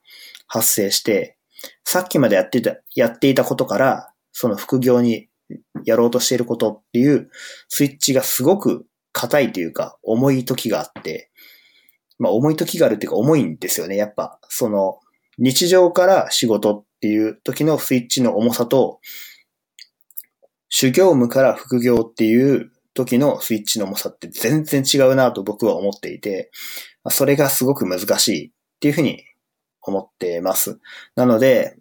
[0.47, 1.37] 発生して、
[1.85, 5.29] さっきまでやっていた、やっていたことから、その副業に
[5.85, 7.29] やろうとしていることっていう
[7.69, 11.31] スイッチがすごく硬いというか、重い時があって、
[12.19, 13.97] まあ重い時があるっていうか重いんですよね。
[13.97, 14.99] やっぱ、その、
[15.39, 19.01] 日常から仕事っていう時のスイッチの重さと、
[20.69, 26.51] 修行務から副業っていう時のスイッチの重さって全然違うなと僕は思っていて、
[27.09, 29.25] それがすごく難しいっていうふうに
[29.83, 30.79] 思ってます。
[31.15, 31.77] なので、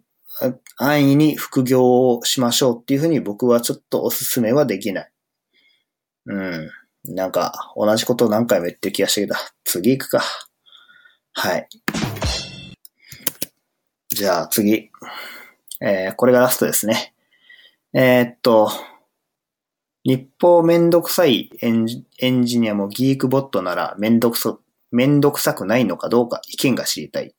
[0.76, 5.12] 安易に副業をしましょうっていうふうに僕はちょっとお勧めはできない。
[6.26, 6.70] うん。
[7.04, 9.34] なんか、同じこと何回も言ってる気がしたけど、
[9.64, 10.22] 次行くか。
[11.32, 11.68] はい。
[14.18, 14.90] じゃあ次。
[15.80, 17.14] えー、これがラストですね。
[17.94, 18.68] えー、っと、
[20.02, 24.58] 日報めんどくさいエンジニアも Geekbotならめんどくそ、
[24.90, 27.30] めんどくさくないのかどうか意見が知りたいっ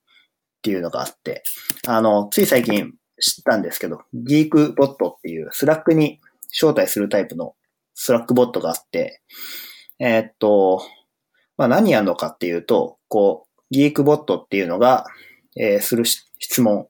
[0.62, 1.44] ていうのがあって、
[1.86, 7.56] あの、つい最近知ったんですけど、 Geekbotっていう Slackに招待するタイプの
[7.94, 9.22] Slackボットがあって、
[10.00, 10.82] えー、っと、
[11.58, 15.06] まあ、何やるのかっていうと、こう、 Geekbot っていうのが、
[15.58, 16.06] えー、する
[16.40, 16.88] 質問。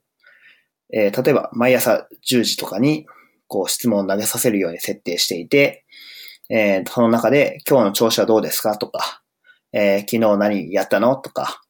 [0.93, 3.05] えー、例えば、毎朝10時とかに、
[3.47, 5.85] こう、質問を投げさせるように設定していて、
[6.49, 8.77] えー、その中で、今日の調子はどうですか？
[8.77, 9.21] とか、
[9.71, 11.15] えー、昨日何やったの？
[11.15, 11.61] とか、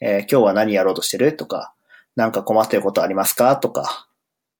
[0.00, 1.36] え、今日は何やろうとしてる？
[1.36, 1.74] とか、
[2.14, 3.56] なんか困ってることありますか？
[3.56, 4.08] とか、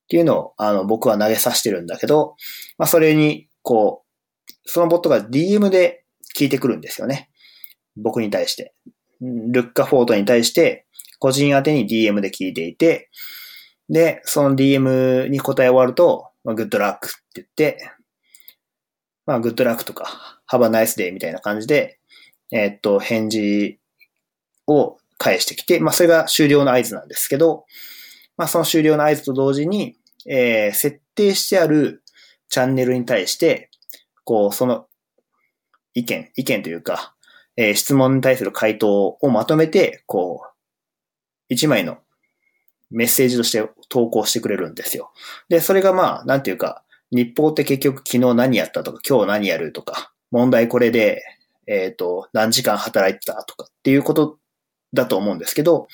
[0.04, 2.36] っていうのを、あの、僕は投げさせてるんだけど、
[2.78, 6.04] まあ、それに、こう、そのボットが DM で
[6.36, 7.30] 聞いてくるんですよね。
[7.96, 8.74] 僕に対して。
[9.20, 10.86] ルッカフォートに対して、
[11.22, 13.08] 個人宛てに DM で聞いていて、
[13.88, 17.92] で、その DM に答え終わると、まあ、グッドラックって言って、
[19.24, 22.00] まあ、グッドラックとか、ハバナイスデーみたいな感じで、
[22.50, 23.78] えー、っと、返事
[24.66, 27.66] を返してきて、まあ、それが終了の合図なんですけど、
[28.36, 29.94] まあ、その終了の合図と同時に、
[30.28, 32.02] えー、設定してある
[32.48, 33.70] チャンネルに対して、
[34.24, 34.86] こう、その
[35.94, 37.14] 意見、意見というか、
[37.56, 40.51] えー、質問に対する回答をまとめて、こう、
[41.52, 41.98] 一枚の
[42.90, 45.12] メッセージとして投稿してくれるんですよ。
[45.48, 51.22] で、それがまあ、なんていうか、日報って結局昨日何やったとか、今日何やるとか、問題これで、
[51.66, 54.38] えっ、ー、と、何時間働いてたとかっていうこと
[54.94, 55.88] だと思うんですけど、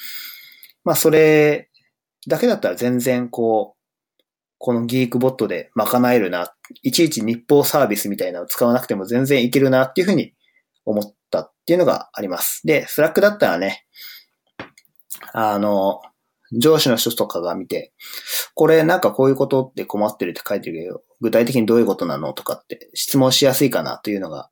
[0.85, 1.69] まあそれ
[2.29, 3.83] だけだったら全然こう、
[4.59, 6.53] この Geekbot で賄えるな、
[6.83, 10.35] いちいち日報サービスみたいなのを使わなくても全然いけるなっていうふうに
[10.85, 12.63] 思ったっていうのがあります。
[12.65, 13.85] で、 Slack だったらね、
[15.33, 16.01] あの、
[16.53, 17.93] 上司の人とかが見て、
[18.55, 24.51] これなんかこういうことって困ってるって書いてるけど、具体的にどういうことなのとかって質問しやすいかなというのが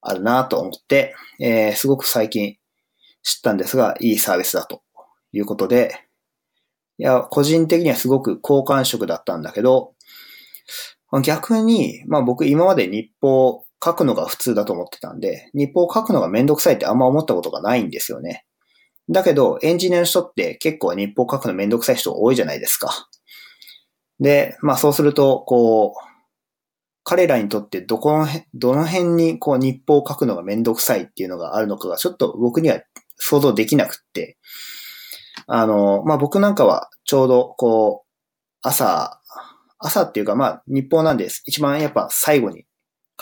[0.00, 2.56] あるなと思って、えー、すごく最近
[3.22, 4.82] 知ったんですが、いいサービスだと
[5.32, 6.04] いうことで、
[6.98, 9.94] いや、個人的にはすごく好感触だったんだけど、
[11.24, 18.44] 逆に、まあ僕今まで日報書くのが普通だと思ってたんで、日報書くのがめんどくさいってあんま思ったことがないんですよね。
[19.10, 23.08] だけど、エンジニアの人って結構日報書くのめんどくさい人多いじゃないですか。
[24.20, 26.08] で、まあそうすると、こう、
[27.04, 32.82] 彼らにとってどこの辺、どの辺にこう日報を書くのがめんどくさいっていうのがあるのかがちょっと僕には
[33.16, 34.36] 想像できなくって、
[35.46, 38.08] あの、まあ、僕なんかはちょうどこう、
[38.60, 39.22] 朝、
[39.78, 41.42] 朝っていうかまあ日報なんです。
[41.46, 42.66] 一番やっぱ最後に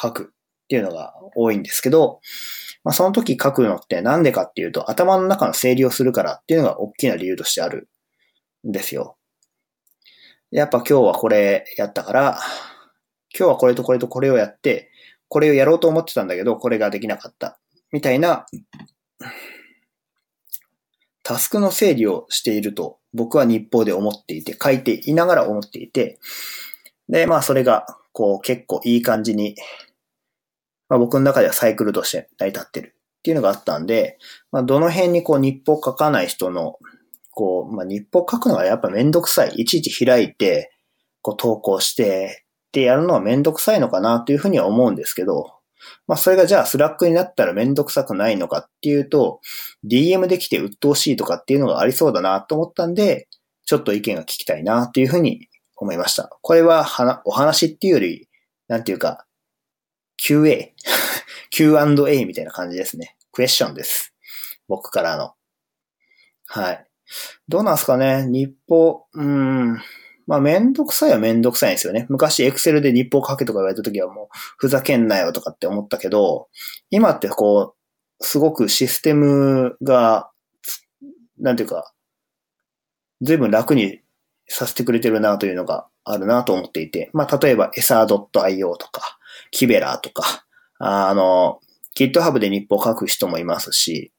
[0.01, 2.21] 書くっていうのが多いんですけど、
[2.87, 7.89] まあ、その時書くのってなんでかっていうと頭の中の整理をするからっていうのが大きな理由としてある
[8.65, 9.17] んですよ。
[10.53, 12.39] やっぱ今日はこれやったから、
[13.37, 14.89] 今日はこれとこれとこれをやって、
[15.27, 17.59] これをやろうと思ってたんだけど、これができなかった。
[17.91, 18.47] みたいな、
[21.25, 26.21] タスクの整理をしていると僕は日報で思っていて、書いていながら思っていて、
[27.09, 29.57] で、まあそれが、こう結構いい感じに、
[30.89, 34.19] まあ僕の中ではサイクルとして成り立ってるっていうのがあったんで、
[34.53, 36.79] まあどの辺にこう日報書かない人の、
[37.31, 39.55] こう、まあ日報書くのがやっぱめんどくさい。
[39.57, 40.73] いちいち開いて、
[41.23, 45.55] こう投稿して、ってやるのはめんどくさいのかなというふうには思うんですけど、
[46.07, 49.41] まあそれがじゃあ Slack になったらめんどくさくないのかっていうと、
[49.85, 53.29] DM できて鬱陶しいとかっていうのがありそうだなと思ったんで、
[53.65, 56.29] ちょっと意見が聞きたいなっていうふうに思いました。
[56.43, 56.87] これは
[57.25, 58.29] お話っていうより、
[58.69, 59.26] なんていうか、
[60.23, 60.73] QA
[61.51, 63.17] Q&A みたいな感じですね。
[63.33, 64.15] クエスチョンです。
[64.69, 65.35] 僕からの。
[66.47, 66.87] はい。
[67.49, 68.27] どうなんすかね？
[68.27, 69.81] 日報、うん。
[70.27, 72.07] まあ、めんどくさいはめんどくさいんですよね。
[72.09, 76.49] 昔、エクセルで日報書けとか言われた時はもう、ふざけんなよとかって思ったけど、
[76.91, 77.75] 今ってこ
[78.21, 80.31] う、すごくシステムが
[81.39, 81.93] なんていうか、
[83.21, 84.01] 随分楽に
[84.49, 89.19] させてくれてるなというのがあるなと思っていて、まあ、例えば、エサー .io とか、
[89.51, 90.47] キベラーとか、
[90.79, 91.61] あの、
[91.97, 94.13] GitHub で日報を書く人もいますし、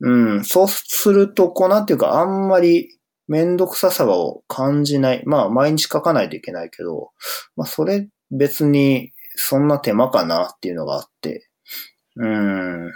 [0.00, 5.22] うん、そうすると、こうなんていうか、あんまりめんどくささを感じない。
[5.24, 7.12] まあ、毎日書かないといけないけど、
[7.56, 11.48] まあ、それ別にそんな手間かなっていうのがあって、
[12.16, 12.90] うん。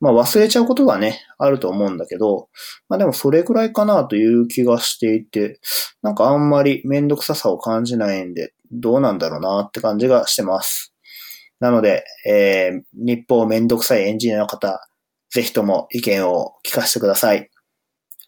[0.00, 2.48] まあ忘れちゃうことがね、あると思うんだけど、
[2.88, 5.60] まあでもそれぐらいかなという気がしていて、
[6.02, 10.92] なんかあんまりめんどくささを感じないんで、どうなんだろうなって感じがしてます。
[11.60, 14.86] なので、えー、日報めんどくさいエンジニアの方、
[15.30, 17.50] ぜひとも意見を聞かせてください。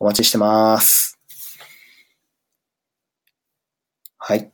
[0.00, 1.18] お待ちしてます。
[4.18, 4.52] はい。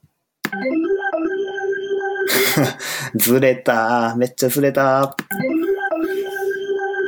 [3.16, 5.16] ずれためっちゃずれた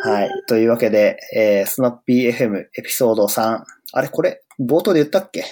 [0.03, 0.31] はい。
[0.47, 3.62] というわけで、えー、スナッピー FM エピソード3。
[3.93, 5.45] あれこれ、冒頭で言ったっけ？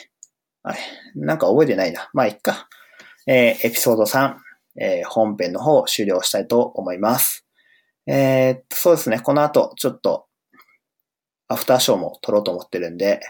[0.63, 0.79] あれ
[1.17, 2.09] なんか覚えてないな。
[2.13, 2.69] まあ、いっか。
[3.27, 4.37] えー、エピソード3、
[4.81, 7.47] えー、本編の方を終了したいと思います。
[8.07, 9.21] えー、そうですね。
[9.21, 10.27] この後、ちょっと、
[11.49, 13.21] アフターショーも撮ろうと思ってるんで、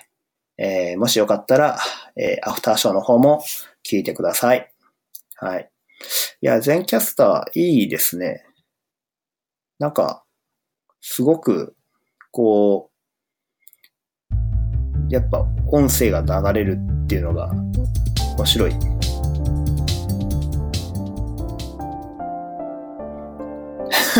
[0.57, 1.78] えー、もしよかったら、
[2.16, 3.42] えー、アフターショーの方も
[3.88, 4.72] 聞いてください。
[5.36, 5.70] はい。
[6.40, 8.45] いや、全キャスターいいですね。
[9.78, 10.24] なんか、
[11.01, 11.76] すごく、
[12.30, 12.95] こう、
[15.11, 17.53] やっぱ音声が流れるっていうのが
[18.36, 18.93] 面白い。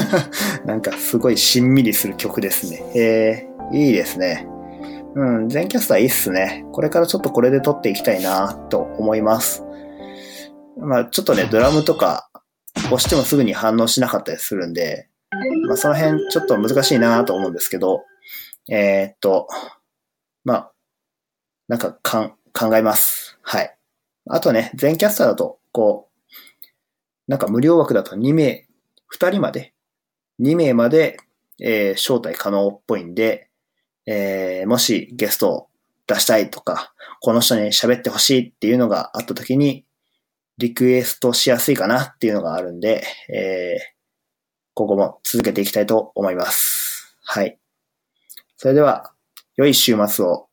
[0.64, 2.82] なんかすごいしんみりする曲ですね。
[2.95, 4.47] えー、いいですね。
[5.14, 6.64] うん、全キャスターいいっすね。
[6.72, 9.64] これからちょっとこれで撮っていきたいなと思います。
[10.76, 12.28] まあちょっとね、 ドラムとか
[12.86, 15.09] 押してもすぐに反応しなかったりするんで、
[15.66, 18.05] まあ、その辺ちょっと難しいなと思うんですけど、
[18.70, 19.49] えー、っと、
[20.45, 20.72] まあ、
[21.68, 23.38] なんかかん考えます。
[23.42, 23.76] はい。
[24.28, 26.34] あとね、全キャスターだと、こう、
[27.28, 28.66] なんか無料枠だと2名、
[29.12, 29.74] 2人まで、
[30.41, 31.16] 2名まで、
[31.61, 33.49] えー、招待可能っぽいんで、
[34.07, 35.68] えー、もしゲストを
[36.07, 39.85] 出したいとか、この人に喋ってほしいっていうのがあった時に、
[40.59, 43.95] リクエストしやすいかなっていうのがあるんで、えー、
[44.74, 47.16] 今後も続けていきたいと思います。
[47.24, 47.59] はい。
[48.57, 49.12] それでは、
[49.57, 50.49] 良い週末を